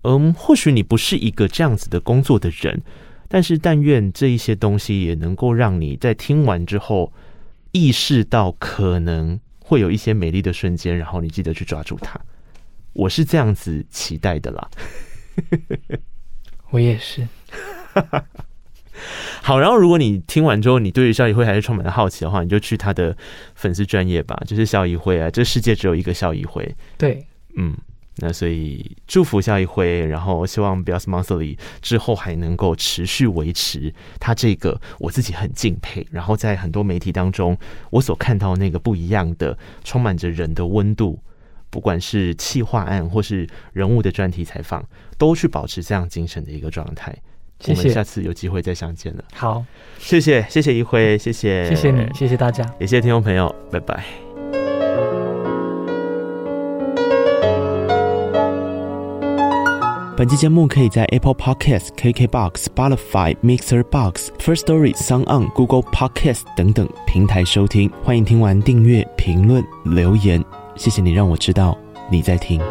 [0.04, 2.80] 嗯，或许你不是一个这样子的工作的人，
[3.28, 7.12] 但是但愿这一些东西也能够让你在听完之后
[7.72, 12.22] 意识到可能会有一些美丽的瞬间，然后你记得去抓住它。
[12.94, 14.70] 我是这样子期待的啦。
[16.70, 17.28] 我也是。
[19.42, 23.16] 好，然后如果你听完之后，你对于萧怡慧还是充满了好奇的话，你就去他的
[23.56, 26.76] 粉丝专业吧，就是萧怡慧啊，这世界只有一个萧怡慧。
[26.98, 27.26] 对，
[27.56, 27.76] 嗯。
[28.18, 37.58] 那所以祝福萧怡慧，然后希望 Beyond Monthly 之后还能够持续维持他这个我自己很敬佩，然后在很多媒体当中
[37.90, 41.20] 我所看到那个不一样的、充满着人的温度，
[41.72, 44.88] 不管是企划案或是人物的专题采访，
[45.18, 47.18] 都去保持这样精神的一个状态。
[47.64, 49.24] 谢谢，我们下次有机会再相见了。
[49.34, 49.64] 好，
[49.98, 54.04] 谢谢，谢谢一辉，谢谢，谢谢你，谢谢大家，也谢谢听众朋友，拜拜。
[60.16, 67.90] 本期节目可以在 Apple Podcast、KKBox、Spotify、Mixer Box、First Story、SoundOn、Google Podcast 等等平台收听。
[68.04, 70.42] 欢迎听完订阅、评论、留言，
[70.76, 71.76] 谢谢你让我知道
[72.12, 72.62] 你在听。